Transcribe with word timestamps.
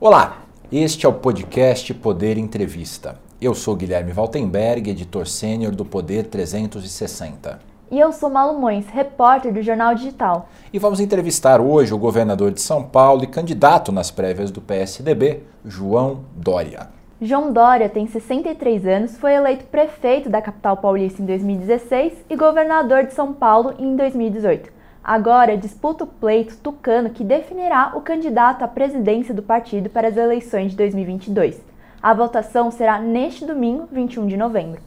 Olá, 0.00 0.42
este 0.70 1.06
é 1.06 1.08
o 1.08 1.12
podcast 1.12 1.92
Poder 1.92 2.38
Entrevista. 2.38 3.18
Eu 3.40 3.52
sou 3.52 3.74
Guilherme 3.74 4.12
Valtenberg, 4.12 4.90
editor 4.90 5.26
sênior 5.26 5.74
do 5.74 5.84
Poder 5.84 6.28
360. 6.28 7.58
E 7.90 7.98
eu 7.98 8.12
sou 8.12 8.30
Malu 8.30 8.60
Mões, 8.60 8.86
repórter 8.86 9.52
do 9.52 9.60
Jornal 9.60 9.96
Digital. 9.96 10.48
E 10.72 10.78
vamos 10.78 11.00
entrevistar 11.00 11.60
hoje 11.60 11.92
o 11.92 11.98
governador 11.98 12.52
de 12.52 12.60
São 12.60 12.84
Paulo 12.84 13.24
e 13.24 13.26
candidato 13.26 13.90
nas 13.90 14.08
prévias 14.08 14.52
do 14.52 14.60
PSDB, 14.60 15.42
João 15.64 16.20
Dória. 16.32 16.90
João 17.20 17.52
Dória 17.52 17.88
tem 17.88 18.06
63 18.06 18.86
anos, 18.86 19.16
foi 19.18 19.32
eleito 19.32 19.64
prefeito 19.64 20.30
da 20.30 20.40
capital 20.40 20.76
paulista 20.76 21.20
em 21.20 21.26
2016 21.26 22.12
e 22.30 22.36
governador 22.36 23.02
de 23.02 23.14
São 23.14 23.32
Paulo 23.32 23.74
em 23.80 23.96
2018. 23.96 24.77
Agora 25.08 25.56
disputa 25.56 26.04
o 26.04 26.06
pleito 26.06 26.58
tucano 26.58 27.08
que 27.08 27.24
definirá 27.24 27.92
o 27.96 28.02
candidato 28.02 28.62
à 28.62 28.68
presidência 28.68 29.32
do 29.32 29.42
partido 29.42 29.88
para 29.88 30.08
as 30.08 30.18
eleições 30.18 30.72
de 30.72 30.76
2022. 30.76 31.62
A 32.02 32.12
votação 32.12 32.70
será 32.70 33.00
neste 33.00 33.46
domingo, 33.46 33.88
21 33.90 34.26
de 34.26 34.36
novembro. 34.36 34.82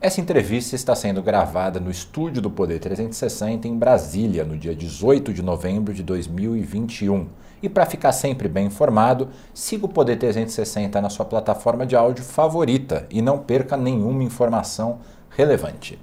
Essa 0.00 0.18
entrevista 0.18 0.74
está 0.74 0.94
sendo 0.94 1.22
gravada 1.22 1.78
no 1.78 1.90
estúdio 1.90 2.40
do 2.40 2.50
Poder 2.50 2.78
360 2.78 3.68
em 3.68 3.76
Brasília, 3.76 4.44
no 4.44 4.56
dia 4.56 4.74
18 4.74 5.30
de 5.34 5.42
novembro 5.42 5.92
de 5.92 6.02
2021. 6.02 7.28
E 7.62 7.68
para 7.68 7.84
ficar 7.84 8.12
sempre 8.12 8.48
bem 8.48 8.68
informado, 8.68 9.28
siga 9.52 9.84
o 9.84 9.90
Poder 9.90 10.16
360 10.16 11.02
na 11.02 11.10
sua 11.10 11.26
plataforma 11.26 11.84
de 11.84 11.94
áudio 11.94 12.24
favorita 12.24 13.06
e 13.10 13.20
não 13.20 13.40
perca 13.40 13.76
nenhuma 13.76 14.22
informação 14.22 15.00
relevante. 15.28 15.98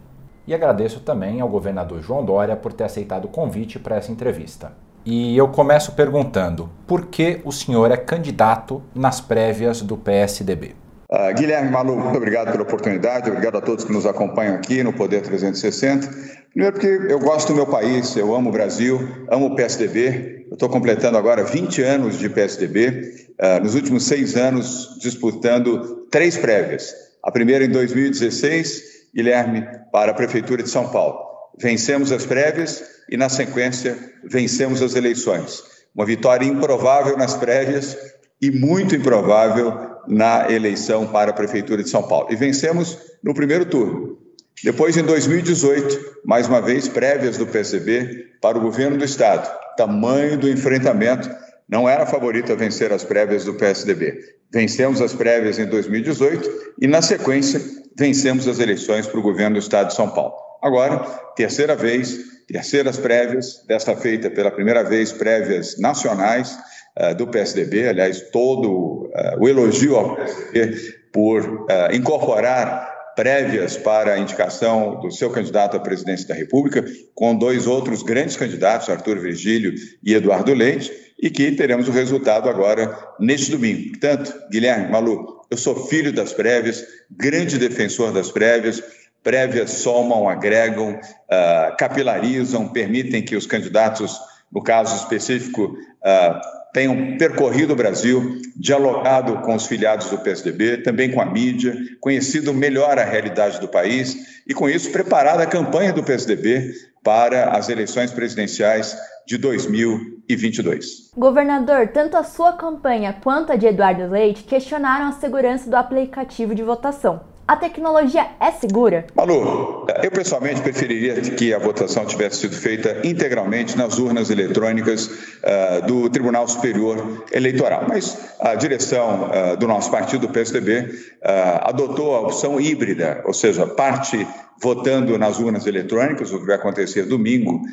E 0.47 0.53
agradeço 0.53 0.99
também 0.99 1.39
ao 1.39 1.49
governador 1.49 2.01
João 2.01 2.25
Dória 2.25 2.55
por 2.55 2.73
ter 2.73 2.85
aceitado 2.85 3.25
o 3.25 3.29
convite 3.29 3.77
para 3.77 3.95
essa 3.95 4.11
entrevista. 4.11 4.73
E 5.05 5.35
eu 5.35 5.47
começo 5.47 5.93
perguntando: 5.93 6.69
por 6.85 7.07
que 7.07 7.41
o 7.43 7.51
senhor 7.51 7.91
é 7.91 7.97
candidato 7.97 8.83
nas 8.93 9.19
prévias 9.19 9.81
do 9.81 9.97
PSDB? 9.97 10.75
Uh, 11.09 11.33
Guilherme 11.35 11.69
Malu, 11.69 11.97
muito 11.97 12.15
obrigado 12.15 12.51
pela 12.51 12.63
oportunidade, 12.63 13.29
obrigado 13.29 13.57
a 13.57 13.61
todos 13.61 13.83
que 13.83 13.91
nos 13.91 14.05
acompanham 14.05 14.55
aqui 14.55 14.81
no 14.81 14.93
Poder 14.93 15.21
360. 15.21 16.07
Primeiro, 16.51 16.73
porque 16.73 17.11
eu 17.11 17.19
gosto 17.19 17.49
do 17.49 17.55
meu 17.55 17.65
país, 17.65 18.15
eu 18.15 18.33
amo 18.33 18.49
o 18.49 18.51
Brasil, 18.51 18.99
amo 19.29 19.47
o 19.47 19.55
PSDB. 19.55 20.45
Eu 20.49 20.53
estou 20.53 20.69
completando 20.69 21.17
agora 21.17 21.43
20 21.43 21.81
anos 21.81 22.17
de 22.17 22.29
PSDB, 22.29 22.89
uh, 22.89 23.35
ah, 23.39 23.59
nos 23.59 23.75
últimos 23.75 24.05
seis 24.05 24.37
anos 24.37 24.97
disputando 25.01 26.07
três 26.09 26.37
prévias. 26.37 26.93
A 27.23 27.31
primeira 27.31 27.65
em 27.65 27.69
2016, 27.69 28.90
Guilherme, 29.13 29.67
para 29.91 30.11
a 30.11 30.15
Prefeitura 30.15 30.63
de 30.63 30.69
São 30.69 30.89
Paulo. 30.89 31.19
Vencemos 31.59 32.11
as 32.11 32.25
prévias 32.25 32.83
e, 33.09 33.17
na 33.17 33.29
sequência, 33.29 33.97
vencemos 34.23 34.81
as 34.81 34.95
eleições. 34.95 35.63
Uma 35.93 36.05
vitória 36.05 36.45
improvável 36.45 37.17
nas 37.17 37.35
prévias 37.35 37.97
e 38.41 38.49
muito 38.49 38.95
improvável 38.95 39.91
na 40.07 40.49
eleição 40.49 41.07
para 41.07 41.31
a 41.31 41.33
Prefeitura 41.33 41.83
de 41.83 41.89
São 41.89 42.03
Paulo. 42.03 42.27
E 42.31 42.35
vencemos 42.35 42.97
no 43.23 43.33
primeiro 43.33 43.65
turno. 43.65 44.17
Depois, 44.63 44.95
em 44.95 45.03
2018, 45.03 46.21
mais 46.25 46.47
uma 46.47 46.61
vez, 46.61 46.87
prévias 46.87 47.37
do 47.37 47.47
PSB 47.47 48.27
para 48.41 48.57
o 48.57 48.61
governo 48.61 48.97
do 48.97 49.05
Estado. 49.05 49.49
Tamanho 49.75 50.37
do 50.37 50.49
enfrentamento. 50.49 51.29
Não 51.67 51.87
era 51.87 52.05
favorito 52.05 52.51
a 52.51 52.55
vencer 52.55 52.91
as 52.91 53.03
prévias 53.03 53.45
do 53.45 53.53
PSDB. 53.53 54.19
Vencemos 54.51 55.01
as 55.01 55.13
prévias 55.13 55.57
em 55.57 55.65
2018 55.65 56.75
e, 56.81 56.87
na 56.87 57.01
sequência, 57.01 57.61
vencemos 57.97 58.47
as 58.47 58.59
eleições 58.59 59.07
para 59.07 59.19
o 59.19 59.23
governo 59.23 59.55
do 59.55 59.59
Estado 59.59 59.87
de 59.87 59.95
São 59.95 60.09
Paulo. 60.09 60.33
Agora, 60.61 60.99
terceira 61.35 61.75
vez, 61.75 62.17
terceiras 62.47 62.97
prévias, 62.97 63.63
desta 63.67 63.95
feita 63.95 64.29
pela 64.29 64.51
primeira 64.51 64.83
vez 64.83 65.11
prévias 65.11 65.77
nacionais, 65.79 66.57
uh, 66.99 67.15
do 67.15 67.27
PSDB, 67.27 67.89
aliás, 67.89 68.21
todo 68.31 69.05
uh, 69.05 69.39
o 69.39 69.47
elogio 69.47 69.95
ao 69.95 70.15
PSDB 70.15 71.01
por 71.11 71.43
uh, 71.43 71.93
incorporar 71.93 72.89
prévias 73.15 73.75
para 73.75 74.13
a 74.13 74.19
indicação 74.19 74.99
do 74.99 75.11
seu 75.11 75.29
candidato 75.29 75.75
à 75.75 75.79
presidência 75.79 76.27
da 76.27 76.33
República, 76.33 76.83
com 77.13 77.35
dois 77.35 77.67
outros 77.67 78.03
grandes 78.03 78.37
candidatos, 78.37 78.89
Arthur 78.89 79.19
Virgílio 79.19 79.73
e 80.03 80.13
Eduardo 80.13 80.53
Leite, 80.53 80.91
e 81.21 81.29
que 81.29 81.51
teremos 81.51 81.87
o 81.87 81.91
resultado 81.91 82.49
agora 82.49 82.97
neste 83.19 83.51
domingo. 83.51 83.91
Portanto, 83.91 84.33
Guilherme, 84.49 84.89
Malu, 84.91 85.41
eu 85.49 85.57
sou 85.57 85.87
filho 85.87 86.11
das 86.11 86.33
prévias, 86.33 86.83
grande 87.11 87.59
defensor 87.59 88.11
das 88.11 88.31
prévias, 88.31 88.81
prévias 89.21 89.69
somam, 89.71 90.27
agregam, 90.27 90.93
uh, 90.93 91.77
capilarizam, 91.77 92.67
permitem 92.69 93.21
que 93.21 93.35
os 93.35 93.45
candidatos, 93.45 94.19
no 94.51 94.63
caso 94.63 94.95
específico, 94.95 95.77
uh, 96.03 96.41
tenham 96.73 97.17
percorrido 97.17 97.73
o 97.73 97.75
Brasil, 97.75 98.41
dialogado 98.55 99.41
com 99.41 99.53
os 99.53 99.67
filiados 99.67 100.09
do 100.09 100.17
PSDB, 100.17 100.77
também 100.77 101.11
com 101.11 101.21
a 101.21 101.25
mídia, 101.25 101.75
conhecido 101.99 102.53
melhor 102.53 102.97
a 102.97 103.03
realidade 103.03 103.59
do 103.59 103.67
país 103.67 104.41
e, 104.47 104.53
com 104.53 104.69
isso, 104.69 104.89
preparado 104.89 105.41
a 105.41 105.45
campanha 105.45 105.93
do 105.93 106.01
PSDB 106.01 106.73
para 107.03 107.51
as 107.51 107.69
eleições 107.69 108.11
presidenciais 108.11 108.97
de 109.25 109.37
2022. 109.37 111.11
Governador, 111.15 111.87
tanto 111.87 112.17
a 112.17 112.23
sua 112.23 112.53
campanha 112.53 113.17
quanto 113.23 113.51
a 113.51 113.55
de 113.55 113.67
Eduardo 113.67 114.07
Leite 114.07 114.43
questionaram 114.43 115.07
a 115.07 115.13
segurança 115.13 115.69
do 115.69 115.75
aplicativo 115.75 116.53
de 116.53 116.63
votação. 116.63 117.30
A 117.51 117.57
tecnologia 117.57 118.27
é 118.39 118.49
segura? 118.49 119.05
Malu, 119.13 119.85
eu 120.01 120.09
pessoalmente 120.09 120.61
preferiria 120.61 121.19
que 121.19 121.53
a 121.53 121.59
votação 121.59 122.05
tivesse 122.05 122.37
sido 122.37 122.55
feita 122.55 123.05
integralmente 123.05 123.77
nas 123.77 123.99
urnas 123.99 124.29
eletrônicas 124.29 125.07
uh, 125.07 125.85
do 125.85 126.09
Tribunal 126.09 126.47
Superior 126.47 127.25
Eleitoral. 127.29 127.83
Mas 127.89 128.17
a 128.39 128.55
direção 128.55 129.25
uh, 129.25 129.57
do 129.57 129.67
nosso 129.67 129.91
partido, 129.91 130.27
do 130.27 130.29
PSDB, 130.31 130.79
uh, 130.79 131.67
adotou 131.67 132.15
a 132.15 132.21
opção 132.21 132.57
híbrida, 132.57 133.21
ou 133.25 133.33
seja, 133.33 133.67
parte 133.67 134.25
votando 134.61 135.17
nas 135.17 135.37
urnas 135.37 135.67
eletrônicas, 135.67 136.31
o 136.31 136.39
que 136.39 136.45
vai 136.45 136.55
acontecer 136.55 137.03
domingo 137.03 137.63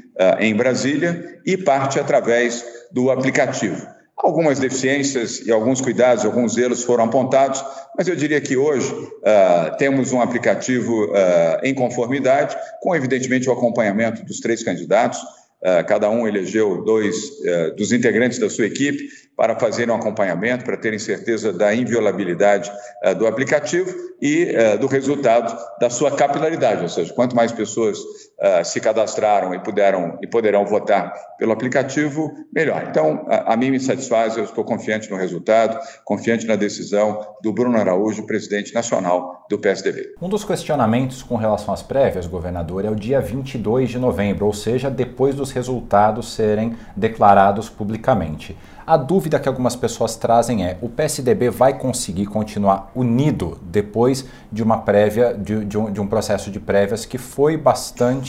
em 0.40 0.56
Brasília, 0.56 1.38
e 1.46 1.54
parte 1.54 2.00
através 2.00 2.64
do 2.90 3.10
aplicativo. 3.10 3.97
Algumas 4.20 4.58
deficiências 4.58 5.40
e 5.46 5.52
alguns 5.52 5.80
cuidados, 5.80 6.24
alguns 6.24 6.56
erros 6.58 6.82
foram 6.82 7.04
apontados, 7.04 7.64
mas 7.96 8.08
eu 8.08 8.16
diria 8.16 8.40
que 8.40 8.56
hoje 8.56 8.92
uh, 8.92 9.76
temos 9.78 10.12
um 10.12 10.20
aplicativo 10.20 11.04
uh, 11.04 11.60
em 11.62 11.72
conformidade, 11.72 12.56
com 12.82 12.96
evidentemente 12.96 13.48
o 13.48 13.52
acompanhamento 13.52 14.24
dos 14.24 14.40
três 14.40 14.64
candidatos. 14.64 15.20
Uh, 15.62 15.84
cada 15.86 16.10
um 16.10 16.26
elegeu 16.26 16.84
dois 16.84 17.30
dos 17.76 17.92
integrantes 17.92 18.40
da 18.40 18.50
sua 18.50 18.66
equipe 18.66 19.08
para 19.36 19.56
fazer 19.56 19.88
um 19.88 19.94
acompanhamento, 19.94 20.64
para 20.64 20.76
terem 20.76 20.98
certeza 20.98 21.52
da 21.52 21.72
inviolabilidade 21.72 22.70
do 23.18 23.26
aplicativo 23.26 23.94
e 24.20 24.52
do 24.80 24.88
resultado 24.88 25.56
da 25.80 25.88
sua 25.88 26.10
capilaridade, 26.10 26.82
ou 26.82 26.88
seja, 26.88 27.12
quanto 27.14 27.36
mais 27.36 27.52
pessoas 27.52 27.98
uh, 28.40 28.64
se 28.64 28.80
cadastraram 28.80 29.54
e, 29.54 29.58
puderam, 29.58 30.18
e 30.22 30.26
poderão 30.26 30.64
votar 30.64 31.12
pelo 31.38 31.52
aplicativo, 31.52 32.32
melhor. 32.52 32.86
Então, 32.88 33.26
a, 33.28 33.54
a 33.54 33.56
mim 33.56 33.70
me 33.70 33.80
satisfaz, 33.80 34.36
eu 34.36 34.44
estou 34.44 34.64
confiante 34.64 35.10
no 35.10 35.16
resultado, 35.16 35.78
confiante 36.04 36.46
na 36.46 36.56
decisão 36.56 37.20
do 37.42 37.52
Bruno 37.52 37.78
Araújo, 37.78 38.26
presidente 38.26 38.72
nacional 38.74 39.46
do 39.48 39.58
PSDB. 39.58 40.14
Um 40.20 40.28
dos 40.28 40.44
questionamentos 40.44 41.22
com 41.22 41.36
relação 41.36 41.72
às 41.72 41.82
prévias, 41.82 42.26
governador, 42.26 42.84
é 42.84 42.90
o 42.90 42.94
dia 42.94 43.20
22 43.20 43.90
de 43.90 43.98
novembro, 43.98 44.46
ou 44.46 44.52
seja, 44.52 44.90
depois 44.90 45.34
dos 45.34 45.50
resultados 45.50 46.32
serem 46.32 46.76
declarados 46.96 47.68
publicamente. 47.68 48.56
A 48.88 48.96
dúvida 48.96 49.38
que 49.38 49.46
algumas 49.46 49.76
pessoas 49.76 50.16
trazem 50.16 50.64
é: 50.64 50.78
o 50.80 50.88
PSDB 50.88 51.50
vai 51.50 51.78
conseguir 51.78 52.24
continuar 52.24 52.90
unido 52.94 53.58
depois 53.62 54.24
de 54.50 54.62
uma 54.62 54.78
prévia, 54.78 55.34
de, 55.34 55.62
de, 55.66 55.76
um, 55.76 55.92
de 55.92 56.00
um, 56.00 56.06
processo 56.06 56.50
de 56.50 56.58
prévias 56.58 57.04
que 57.04 57.18
foi 57.18 57.54
bastante. 57.54 58.27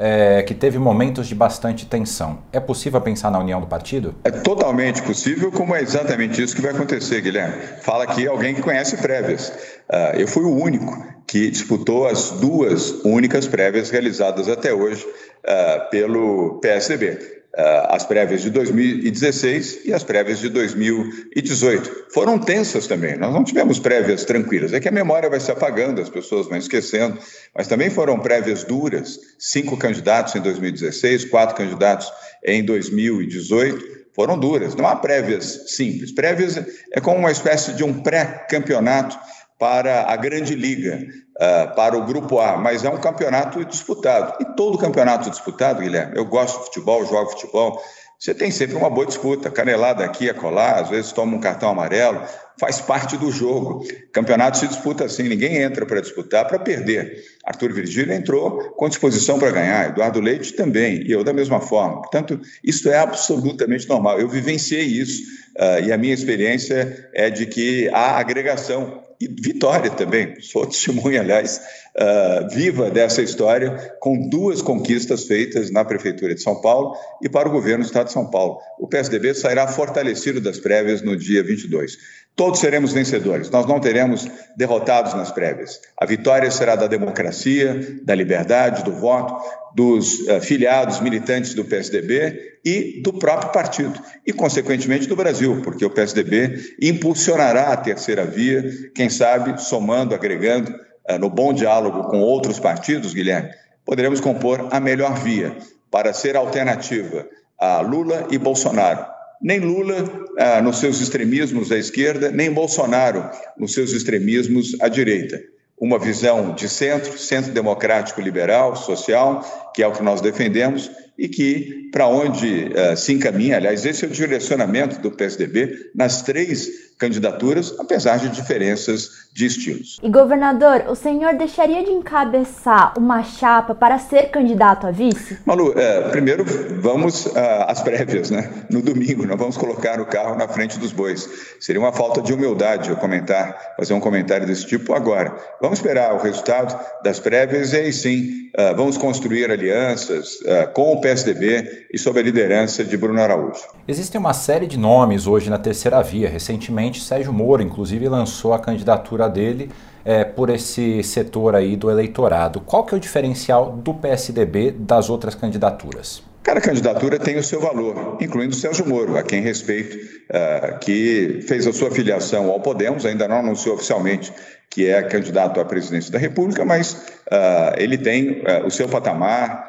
É, 0.00 0.44
que 0.44 0.54
teve 0.54 0.78
momentos 0.78 1.26
de 1.26 1.34
bastante 1.34 1.84
tensão. 1.84 2.38
É 2.52 2.60
possível 2.60 3.00
pensar 3.00 3.32
na 3.32 3.40
união 3.40 3.60
do 3.60 3.66
partido? 3.66 4.14
É 4.22 4.30
totalmente 4.30 5.02
possível, 5.02 5.50
como 5.50 5.74
é 5.74 5.82
exatamente 5.82 6.40
isso 6.40 6.54
que 6.54 6.62
vai 6.62 6.70
acontecer, 6.70 7.20
Guilherme. 7.20 7.56
Fala 7.82 8.04
aqui 8.04 8.24
alguém 8.28 8.54
que 8.54 8.62
conhece 8.62 8.96
prévias. 8.98 9.48
Uh, 9.90 10.16
eu 10.16 10.28
fui 10.28 10.44
o 10.44 10.54
único 10.54 11.04
que 11.26 11.50
disputou 11.50 12.06
as 12.06 12.30
duas 12.30 12.90
únicas 13.04 13.48
prévias 13.48 13.90
realizadas 13.90 14.48
até 14.48 14.72
hoje 14.72 15.04
uh, 15.04 15.90
pelo 15.90 16.60
PSDB. 16.60 17.37
Eh, 17.60 17.86
as 17.90 18.06
prévias 18.06 18.42
de 18.42 18.50
2016 18.50 19.80
e 19.84 19.92
as 19.92 20.04
prévias 20.04 20.38
de 20.38 20.48
2018. 20.48 22.06
Foram 22.14 22.38
tensas 22.38 22.86
também, 22.86 23.18
nós 23.18 23.34
não 23.34 23.42
tivemos 23.42 23.80
prévias 23.80 24.24
tranquilas. 24.24 24.72
É 24.72 24.78
que 24.78 24.86
a 24.86 24.92
memória 24.92 25.28
vai 25.28 25.40
se 25.40 25.50
apagando, 25.50 26.00
as 26.00 26.08
pessoas 26.08 26.46
vão 26.46 26.56
esquecendo, 26.56 27.18
mas 27.52 27.66
também 27.66 27.90
foram 27.90 28.20
prévias 28.20 28.62
duras 28.62 29.18
cinco 29.40 29.76
candidatos 29.76 30.36
em 30.36 30.40
2016, 30.40 31.24
quatro 31.24 31.56
candidatos 31.56 32.08
em 32.44 32.64
2018 32.64 33.98
foram 34.14 34.38
duras. 34.38 34.76
Não 34.76 34.86
há 34.86 34.94
prévias 34.94 35.64
simples. 35.74 36.12
Prévias 36.12 36.60
é 36.92 37.00
como 37.00 37.18
uma 37.18 37.32
espécie 37.32 37.72
de 37.72 37.82
um 37.82 37.92
pré-campeonato 37.92 39.18
para 39.58 40.04
a 40.12 40.16
Grande 40.16 40.54
Liga, 40.54 41.04
uh, 41.38 41.74
para 41.74 41.96
o 41.96 42.04
Grupo 42.04 42.38
A, 42.38 42.56
mas 42.56 42.84
é 42.84 42.90
um 42.90 42.98
campeonato 42.98 43.64
disputado. 43.64 44.34
E 44.40 44.56
todo 44.56 44.76
campeonato 44.76 45.30
disputado, 45.30 45.80
Guilherme, 45.80 46.16
eu 46.16 46.24
gosto 46.24 46.58
de 46.58 46.64
futebol, 46.66 47.06
jogo 47.06 47.30
futebol, 47.30 47.80
você 48.18 48.34
tem 48.34 48.50
sempre 48.50 48.74
uma 48.74 48.90
boa 48.90 49.06
disputa, 49.06 49.48
canelada 49.48 50.04
aqui, 50.04 50.28
acolá, 50.28 50.80
às 50.80 50.88
vezes 50.88 51.12
toma 51.12 51.36
um 51.36 51.40
cartão 51.40 51.70
amarelo, 51.70 52.20
faz 52.58 52.80
parte 52.80 53.16
do 53.16 53.30
jogo. 53.30 53.86
Campeonato 54.12 54.58
se 54.58 54.66
disputa 54.66 55.04
assim, 55.04 55.22
ninguém 55.22 55.58
entra 55.58 55.86
para 55.86 56.00
disputar 56.00 56.44
para 56.48 56.58
perder. 56.58 57.22
Arthur 57.44 57.72
Virgílio 57.72 58.12
entrou 58.12 58.72
com 58.72 58.88
disposição 58.88 59.38
para 59.38 59.52
ganhar, 59.52 59.90
Eduardo 59.90 60.20
Leite 60.20 60.52
também, 60.54 61.06
e 61.06 61.12
eu 61.12 61.22
da 61.22 61.32
mesma 61.32 61.60
forma. 61.60 62.00
Portanto, 62.00 62.40
isso 62.64 62.88
é 62.88 62.98
absolutamente 62.98 63.88
normal. 63.88 64.18
Eu 64.18 64.28
vivenciei 64.28 64.84
isso 64.84 65.22
uh, 65.56 65.86
e 65.86 65.92
a 65.92 65.96
minha 65.96 66.12
experiência 66.12 67.08
é 67.14 67.30
de 67.30 67.46
que 67.46 67.88
há 67.90 68.18
agregação 68.18 69.00
e 69.20 69.26
vitória 69.26 69.90
também. 69.90 70.40
Sou 70.40 70.64
testemunha, 70.66 71.20
aliás, 71.20 71.60
uh, 71.96 72.48
viva 72.54 72.90
dessa 72.90 73.20
história, 73.20 73.96
com 74.00 74.28
duas 74.28 74.62
conquistas 74.62 75.24
feitas 75.24 75.70
na 75.70 75.84
Prefeitura 75.84 76.34
de 76.34 76.42
São 76.42 76.60
Paulo 76.60 76.96
e 77.22 77.28
para 77.28 77.48
o 77.48 77.52
governo 77.52 77.82
do 77.82 77.86
Estado 77.86 78.06
de 78.06 78.12
São 78.12 78.30
Paulo. 78.30 78.60
O 78.78 78.86
PSDB 78.86 79.34
sairá 79.34 79.66
fortalecido 79.66 80.40
das 80.40 80.58
prévias 80.58 81.02
no 81.02 81.16
dia 81.16 81.42
22. 81.42 81.98
Todos 82.38 82.60
seremos 82.60 82.92
vencedores, 82.92 83.50
nós 83.50 83.66
não 83.66 83.80
teremos 83.80 84.30
derrotados 84.56 85.12
nas 85.12 85.32
prévias. 85.32 85.80
A 86.00 86.06
vitória 86.06 86.48
será 86.52 86.76
da 86.76 86.86
democracia, 86.86 87.98
da 88.04 88.14
liberdade, 88.14 88.84
do 88.84 88.92
voto, 88.92 89.34
dos 89.74 90.20
uh, 90.20 90.40
filiados 90.40 91.00
militantes 91.00 91.52
do 91.52 91.64
PSDB 91.64 92.60
e 92.64 93.02
do 93.02 93.12
próprio 93.12 93.50
partido, 93.50 94.00
e, 94.24 94.32
consequentemente, 94.32 95.08
do 95.08 95.16
Brasil, 95.16 95.62
porque 95.64 95.84
o 95.84 95.90
PSDB 95.90 96.76
impulsionará 96.80 97.72
a 97.72 97.76
terceira 97.76 98.24
via, 98.24 98.70
quem 98.94 99.10
sabe 99.10 99.60
somando, 99.60 100.14
agregando, 100.14 100.70
uh, 101.10 101.18
no 101.18 101.28
bom 101.28 101.52
diálogo 101.52 102.04
com 102.04 102.20
outros 102.20 102.60
partidos, 102.60 103.14
Guilherme, 103.14 103.50
poderemos 103.84 104.20
compor 104.20 104.68
a 104.70 104.78
melhor 104.78 105.18
via 105.18 105.56
para 105.90 106.12
ser 106.12 106.36
alternativa 106.36 107.26
a 107.58 107.80
Lula 107.80 108.28
e 108.30 108.38
Bolsonaro 108.38 109.17
nem 109.40 109.60
Lula 109.60 110.26
ah, 110.38 110.60
nos 110.62 110.78
seus 110.78 111.00
extremismos 111.00 111.70
à 111.70 111.78
esquerda, 111.78 112.30
nem 112.30 112.50
Bolsonaro 112.50 113.28
nos 113.56 113.72
seus 113.72 113.92
extremismos 113.92 114.76
à 114.80 114.88
direita. 114.88 115.40
Uma 115.80 115.98
visão 115.98 116.54
de 116.54 116.68
centro, 116.68 117.16
centro 117.16 117.52
democrático 117.52 118.20
liberal, 118.20 118.74
social, 118.74 119.72
que 119.74 119.82
é 119.82 119.86
o 119.86 119.92
que 119.92 120.02
nós 120.02 120.20
defendemos, 120.20 120.90
e 121.16 121.28
que, 121.28 121.88
para 121.92 122.06
onde 122.06 122.66
uh, 122.66 122.96
se 122.96 123.12
encaminha, 123.12 123.56
aliás, 123.56 123.84
esse 123.84 124.04
é 124.04 124.08
o 124.08 124.10
direcionamento 124.10 125.00
do 125.00 125.10
PSDB 125.10 125.90
nas 125.94 126.22
três 126.22 126.87
candidaturas, 126.98 127.74
apesar 127.78 128.18
de 128.18 128.28
diferenças 128.28 129.28
de 129.32 129.46
estilos. 129.46 129.98
E 130.02 130.10
governador, 130.10 130.84
o 130.88 130.94
senhor 130.96 131.34
deixaria 131.34 131.84
de 131.84 131.90
encabeçar 131.90 132.92
uma 132.98 133.22
chapa 133.22 133.74
para 133.74 133.98
ser 133.98 134.30
candidato 134.30 134.86
a 134.86 134.90
vice? 134.90 135.38
Malu, 135.46 135.78
é, 135.78 136.08
primeiro 136.08 136.44
vamos 136.80 137.26
uh, 137.26 137.32
às 137.68 137.80
prévias, 137.80 138.30
né? 138.30 138.50
No 138.68 138.82
domingo, 138.82 139.24
nós 139.24 139.38
vamos 139.38 139.56
colocar 139.56 140.00
o 140.00 140.06
carro 140.06 140.34
na 140.34 140.48
frente 140.48 140.78
dos 140.78 140.92
bois. 140.92 141.28
Seria 141.60 141.80
uma 141.80 141.92
falta 141.92 142.20
de 142.20 142.32
humildade 142.32 142.90
eu 142.90 142.96
comentar, 142.96 143.56
fazer 143.76 143.94
um 143.94 144.00
comentário 144.00 144.46
desse 144.46 144.66
tipo 144.66 144.92
agora. 144.92 145.36
Vamos 145.60 145.78
esperar 145.78 146.14
o 146.14 146.18
resultado 146.18 146.76
das 147.04 147.20
prévias 147.20 147.72
e 147.72 147.76
aí 147.76 147.92
sim 147.92 148.48
uh, 148.58 148.74
vamos 148.76 148.96
construir 148.96 149.50
alianças 149.50 150.40
uh, 150.40 150.72
com 150.72 150.92
o 150.92 151.00
PSDB 151.00 151.86
e 151.92 151.98
sob 151.98 152.18
a 152.18 152.22
liderança 152.22 152.84
de 152.84 152.96
Bruno 152.96 153.20
Araújo. 153.20 153.62
Existem 153.86 154.18
uma 154.18 154.34
série 154.34 154.66
de 154.66 154.78
nomes 154.78 155.26
hoje 155.26 155.48
na 155.48 155.58
terceira 155.58 156.02
via. 156.02 156.28
Recentemente, 156.28 156.87
Sérgio 156.96 157.32
Moro, 157.32 157.62
inclusive, 157.62 158.08
lançou 158.08 158.54
a 158.54 158.58
candidatura 158.58 159.28
dele 159.28 159.70
é, 160.04 160.24
por 160.24 160.48
esse 160.48 161.02
setor 161.02 161.54
aí 161.54 161.76
do 161.76 161.90
eleitorado. 161.90 162.60
Qual 162.60 162.84
que 162.84 162.94
é 162.94 162.96
o 162.96 163.00
diferencial 163.00 163.72
do 163.72 163.92
PSDB 163.92 164.70
das 164.70 165.10
outras 165.10 165.34
candidaturas? 165.34 166.22
Cada 166.48 166.62
candidatura 166.62 167.18
tem 167.18 167.36
o 167.36 167.42
seu 167.42 167.60
valor, 167.60 168.16
incluindo 168.18 168.54
Sérgio 168.54 168.88
Moro, 168.88 169.18
a 169.18 169.22
quem 169.22 169.42
respeito, 169.42 169.98
uh, 169.98 170.78
que 170.78 171.40
fez 171.46 171.66
a 171.66 171.74
sua 171.74 171.90
filiação 171.90 172.48
ao 172.48 172.58
Podemos, 172.58 173.04
ainda 173.04 173.28
não 173.28 173.40
anunciou 173.40 173.74
oficialmente 173.74 174.32
que 174.70 174.86
é 174.86 175.02
candidato 175.02 175.60
à 175.60 175.64
presidência 175.66 176.10
da 176.10 176.18
República, 176.18 176.64
mas 176.64 177.06
uh, 177.30 177.76
ele 177.76 177.98
tem 177.98 178.40
uh, 178.40 178.66
o 178.66 178.70
seu 178.70 178.88
patamar, 178.88 179.68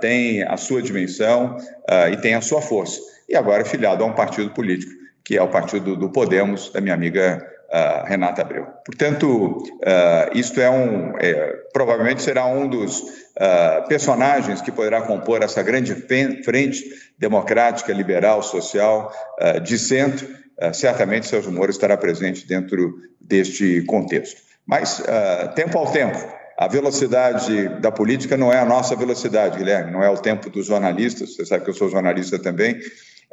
tem 0.00 0.42
a 0.42 0.56
sua 0.56 0.82
dimensão 0.82 1.56
e 2.12 2.16
tem 2.18 2.34
a 2.34 2.40
sua 2.42 2.60
força. 2.60 3.00
E 3.28 3.34
agora 3.34 3.62
é 3.62 3.64
filiado 3.64 4.02
a 4.04 4.06
um 4.06 4.12
partido 4.12 4.50
político, 4.50 4.92
que 5.26 5.36
é 5.36 5.42
o 5.42 5.48
partido 5.48 5.96
do 5.96 6.08
Podemos, 6.08 6.70
da 6.70 6.80
minha 6.80 6.94
amiga 6.94 7.44
uh, 7.68 8.06
Renata 8.06 8.42
Abreu. 8.42 8.64
Portanto, 8.84 9.58
uh, 9.58 10.38
isto 10.38 10.60
é 10.60 10.70
um, 10.70 11.14
é, 11.18 11.52
provavelmente 11.72 12.22
será 12.22 12.46
um 12.46 12.68
dos 12.68 13.00
uh, 13.00 13.88
personagens 13.88 14.60
que 14.60 14.70
poderá 14.70 15.02
compor 15.02 15.42
essa 15.42 15.64
grande 15.64 15.96
frente 16.44 16.84
democrática, 17.18 17.92
liberal, 17.92 18.40
social, 18.42 19.12
de 19.64 19.78
centro. 19.78 20.28
certamente, 20.74 21.26
Sérgio 21.26 21.50
Moro 21.50 21.70
estará 21.70 21.96
presente 21.96 22.46
dentro 22.46 22.94
deste 23.18 23.82
contexto. 23.86 24.42
Mas, 24.66 25.02
tempo 25.54 25.78
ao 25.78 25.90
tempo, 25.90 26.18
a 26.58 26.68
velocidade 26.68 27.68
da 27.80 27.90
política 27.90 28.36
não 28.36 28.52
é 28.52 28.58
a 28.58 28.66
nossa 28.66 28.94
velocidade, 28.94 29.56
Guilherme, 29.56 29.92
não 29.92 30.02
é 30.02 30.10
o 30.10 30.18
tempo 30.18 30.50
dos 30.50 30.66
jornalistas. 30.66 31.34
Você 31.34 31.46
sabe 31.46 31.64
que 31.64 31.70
eu 31.70 31.74
sou 31.74 31.88
jornalista 31.88 32.38
também. 32.38 32.78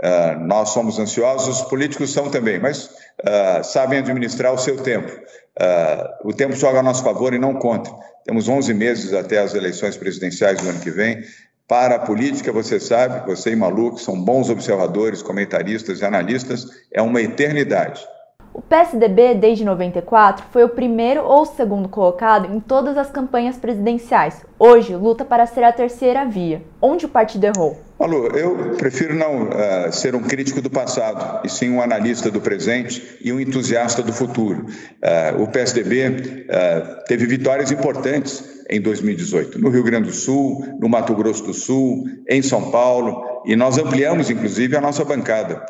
Uh, 0.01 0.39
nós 0.45 0.69
somos 0.69 0.97
ansiosos, 0.97 1.61
os 1.61 1.69
políticos 1.69 2.11
são 2.11 2.29
também, 2.29 2.59
mas 2.59 2.85
uh, 2.85 3.63
sabem 3.63 3.99
administrar 3.99 4.53
o 4.53 4.57
seu 4.57 4.77
tempo. 4.77 5.11
Uh, 5.11 6.29
o 6.29 6.33
tempo 6.33 6.55
joga 6.55 6.79
a 6.79 6.83
nosso 6.83 7.03
favor 7.03 7.33
e 7.33 7.39
não 7.39 7.53
contra. 7.53 7.93
Temos 8.25 8.47
11 8.47 8.73
meses 8.73 9.13
até 9.13 9.39
as 9.39 9.53
eleições 9.53 9.95
presidenciais 9.95 10.59
do 10.61 10.69
ano 10.69 10.79
que 10.79 10.89
vem. 10.89 11.21
Para 11.67 11.95
a 11.95 11.99
política, 11.99 12.51
você 12.51 12.79
sabe, 12.79 13.25
você 13.25 13.51
e 13.51 13.55
Malu, 13.55 13.95
que 13.95 14.01
são 14.01 14.19
bons 14.19 14.49
observadores, 14.49 15.21
comentaristas 15.21 16.01
e 16.01 16.05
analistas, 16.05 16.65
é 16.91 17.01
uma 17.01 17.21
eternidade. 17.21 18.05
O 18.53 18.61
PSDB, 18.61 19.33
desde 19.33 19.65
94, 19.65 20.45
foi 20.51 20.63
o 20.63 20.69
primeiro 20.69 21.23
ou 21.23 21.43
segundo 21.43 21.89
colocado 21.89 22.53
em 22.53 22.59
todas 22.59 22.97
as 22.97 23.09
campanhas 23.09 23.57
presidenciais. 23.57 24.45
Hoje, 24.59 24.95
luta 24.95 25.25
para 25.25 25.47
ser 25.47 25.63
a 25.63 25.71
terceira 25.71 26.23
via. 26.23 26.61
Onde 26.79 27.07
o 27.07 27.09
partido 27.09 27.45
errou? 27.45 27.79
Malu, 28.03 28.27
eu 28.37 28.75
prefiro 28.75 29.15
não 29.15 29.43
uh, 29.43 29.93
ser 29.93 30.13
um 30.13 30.21
crítico 30.21 30.61
do 30.61 30.69
passado, 30.69 31.39
e 31.45 31.49
sim 31.49 31.69
um 31.69 31.81
analista 31.81 32.29
do 32.29 32.41
presente 32.41 33.01
e 33.21 33.31
um 33.31 33.39
entusiasta 33.39 34.03
do 34.03 34.11
futuro. 34.11 34.65
Uh, 34.65 35.41
o 35.41 35.47
PSDB 35.47 36.09
uh, 36.09 36.13
eh, 36.49 37.03
teve 37.07 37.25
vitórias 37.25 37.71
importantes 37.71 38.43
em 38.69 38.81
2018, 38.81 39.57
no 39.57 39.69
Rio 39.69 39.83
Grande 39.83 40.09
do 40.09 40.13
Sul, 40.13 40.65
no 40.81 40.89
Mato 40.89 41.15
Grosso 41.15 41.45
do 41.45 41.53
Sul, 41.53 42.03
em 42.27 42.41
São 42.41 42.71
Paulo, 42.71 43.41
e 43.45 43.55
nós 43.55 43.77
ampliamos, 43.77 44.29
inclusive, 44.29 44.75
a 44.75 44.81
nossa 44.81 45.05
bancada. 45.05 45.65